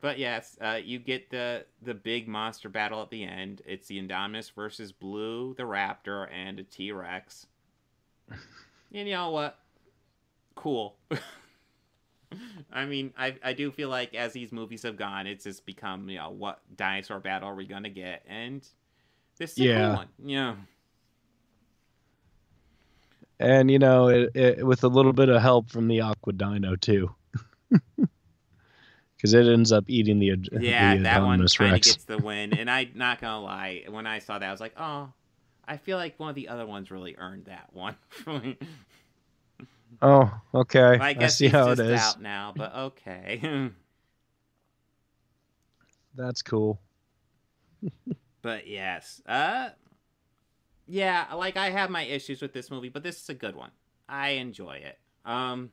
[0.00, 3.62] But yes, uh, you get the the big monster battle at the end.
[3.66, 7.46] It's the Indominus versus Blue, the Raptor, and a T Rex.
[8.94, 9.58] And you know what?
[10.54, 10.96] Cool.
[12.72, 16.08] I mean, I I do feel like as these movies have gone, it's just become
[16.08, 18.62] you know what dinosaur battle are we gonna get, and
[19.38, 19.86] this is yeah.
[19.86, 20.54] cool one, yeah.
[23.40, 26.76] And you know, it, it, with a little bit of help from the Aqua Dino
[26.76, 27.14] too,
[29.16, 32.52] because it ends up eating the yeah the that one kind of gets the win.
[32.52, 35.12] And I not gonna lie, when I saw that, I was like, oh,
[35.66, 37.96] I feel like one of the other ones really earned that one.
[40.00, 40.98] Oh, okay.
[41.00, 43.70] I guess I see how it is out now, but okay.
[46.14, 46.80] That's cool.
[48.42, 49.70] but yes, uh,
[50.88, 53.70] yeah, like I have my issues with this movie, but this is a good one.
[54.08, 54.98] I enjoy it.
[55.24, 55.70] Um,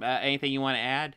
[0.00, 1.16] uh, anything you want to add?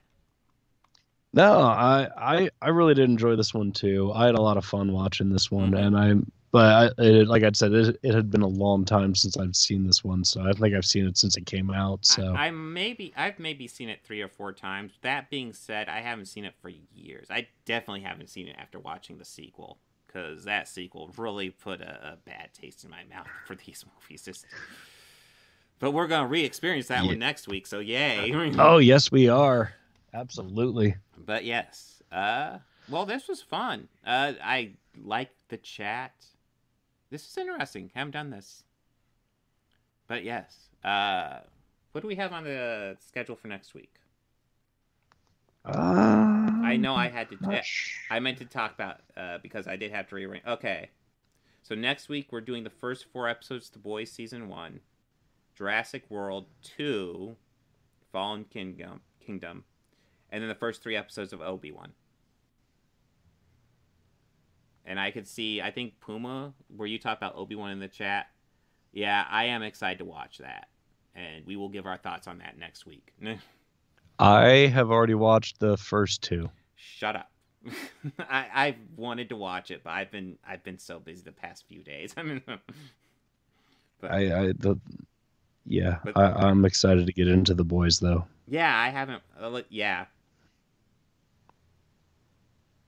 [1.32, 4.12] No, I, I I really did enjoy this one too.
[4.16, 5.86] I had a lot of fun watching this one, mm-hmm.
[5.86, 6.66] and I'm but
[6.98, 9.86] I, it, like I said, it, it, had been a long time since I've seen
[9.86, 12.06] this one, so I think I've seen it since it came out.
[12.06, 14.94] So I, I, maybe I've maybe seen it three or four times.
[15.02, 17.28] That being said, I haven't seen it for years.
[17.30, 19.78] I definitely haven't seen it after watching the sequel
[20.08, 24.24] because that sequel really put a, a, bad taste in my mouth for these movies.
[24.24, 24.48] Just,
[25.80, 27.10] but we're gonna re-experience that yeah.
[27.10, 28.32] one next week, so yay!
[28.60, 29.74] oh yes, we are
[30.14, 30.96] absolutely.
[31.18, 33.88] But yes, uh, well, this was fun.
[34.06, 36.14] Uh, I like the chat.
[37.10, 37.92] This is interesting.
[37.94, 38.64] Haven't done this.
[40.08, 40.70] But yes.
[40.84, 41.40] Uh,
[41.92, 43.94] what do we have on the schedule for next week?
[45.66, 45.72] Uh,
[46.64, 47.36] I know I had to.
[47.36, 47.62] T-
[48.10, 50.46] I meant to talk about uh, because I did have to rearrange.
[50.48, 50.90] Okay,
[51.64, 54.80] so next week we're doing the first four episodes of The Boys season one,
[55.60, 57.36] Jurassic World two,
[58.12, 59.66] Fallen Kingdom, Kingdom,
[60.32, 61.94] and then the first three episodes of Obi Wan
[64.90, 65.62] and I could see.
[65.62, 68.28] I think Puma, where you talk about Obi Wan in the chat.
[68.92, 70.68] Yeah, I am excited to watch that,
[71.16, 73.14] and we will give our thoughts on that next week.
[74.20, 76.50] I have already watched the first two.
[76.76, 77.32] Shut up.
[78.20, 81.68] I I wanted to watch it, but I've been I've been so busy the past
[81.68, 82.14] few days.
[82.18, 82.42] I mean,
[84.02, 84.80] but, I I the
[85.70, 88.26] yeah but, I, I'm excited to get into the boys though.
[88.48, 89.22] Yeah, I haven't.
[89.40, 90.06] Uh, yeah,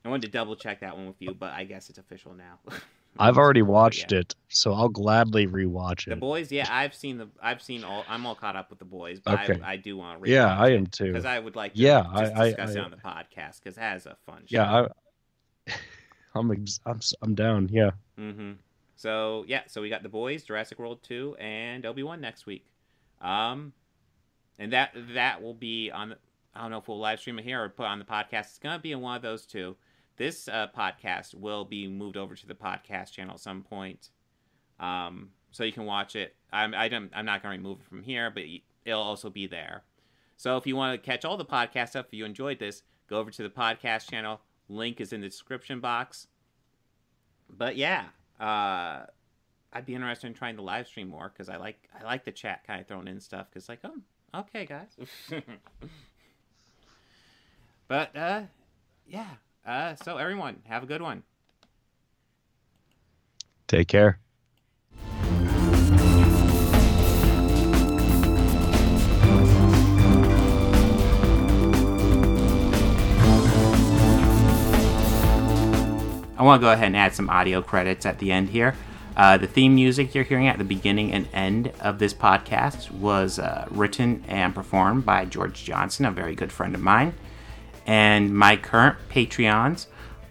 [0.04, 2.60] I wanted to double check that one with you, but I guess it's official now.
[3.20, 4.20] I've already watched yeah.
[4.20, 6.12] it, so I'll gladly rewatch it.
[6.12, 8.86] The boys, yeah, I've seen the, I've seen all, I'm all caught up with the
[8.86, 9.62] boys, but okay.
[9.62, 10.30] I, I do want to.
[10.30, 11.08] Yeah, I am too.
[11.08, 13.82] Because I would like, to yeah, I, discuss I, it on the podcast because it
[13.82, 14.44] has a fun.
[14.46, 14.58] Show.
[14.58, 14.88] Yeah,
[15.68, 15.74] I,
[16.36, 16.52] I'm,
[16.86, 17.70] I'm, I'm down.
[17.72, 17.92] Yeah.
[18.18, 18.54] Mm-hmm.
[18.96, 22.66] So yeah, so we got the boys, Jurassic World two, and Obi Wan next week.
[23.22, 23.74] Um,
[24.58, 26.16] and that that will be on.
[26.54, 28.42] I don't know if we'll live stream it here or put on the podcast.
[28.42, 29.76] It's gonna be in one of those two
[30.22, 34.10] this uh, podcast will be moved over to the podcast channel at some point,
[34.80, 36.36] um, so you can watch it.
[36.54, 38.44] I'm I am not going to remove it from here, but
[38.86, 39.84] it'll also be there.
[40.38, 43.18] So if you want to catch all the podcast stuff, if you enjoyed this, go
[43.18, 44.42] over to the podcast channel.
[44.70, 46.28] Link is in the description box.
[47.50, 48.06] But yeah,
[48.40, 49.06] uh,
[49.74, 52.32] I'd be interested in trying to live stream more because I like I like the
[52.32, 54.02] chat kind of thrown in stuff because like oh
[54.34, 54.96] Okay, guys.
[57.88, 58.44] but uh,
[59.06, 59.28] yeah.
[59.66, 61.24] Uh, so everyone, have a good one.
[63.68, 64.20] Take care.
[76.38, 78.76] I want to go ahead and add some audio credits at the end here.
[79.16, 83.40] Uh, the theme music you're hearing at the beginning and end of this podcast was
[83.40, 87.14] uh, written and performed by George Johnson, a very good friend of mine.
[87.86, 89.88] And my current Patreons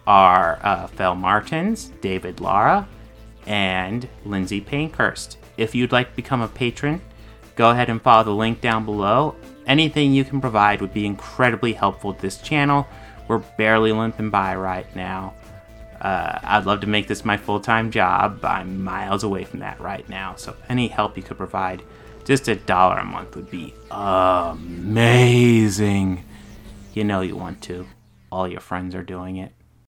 [0.07, 2.89] are uh, Martins, David Lara,
[3.47, 5.37] and Lindsay Pankhurst.
[5.57, 7.01] If you'd like to become a patron,
[7.57, 9.37] go ahead and follow the link down below.
[9.67, 12.87] Anything you can provide would be incredibly helpful to this channel.
[13.29, 15.35] We're barely limping by right now.
[16.01, 18.45] Uh, I'd love to make this my full time job.
[18.45, 20.35] I'm miles away from that right now.
[20.37, 21.83] So, any help you could provide,
[22.25, 25.45] just a dollar a month would be amazing.
[26.95, 27.87] You know you want to.
[28.33, 29.53] All your friends are doing it.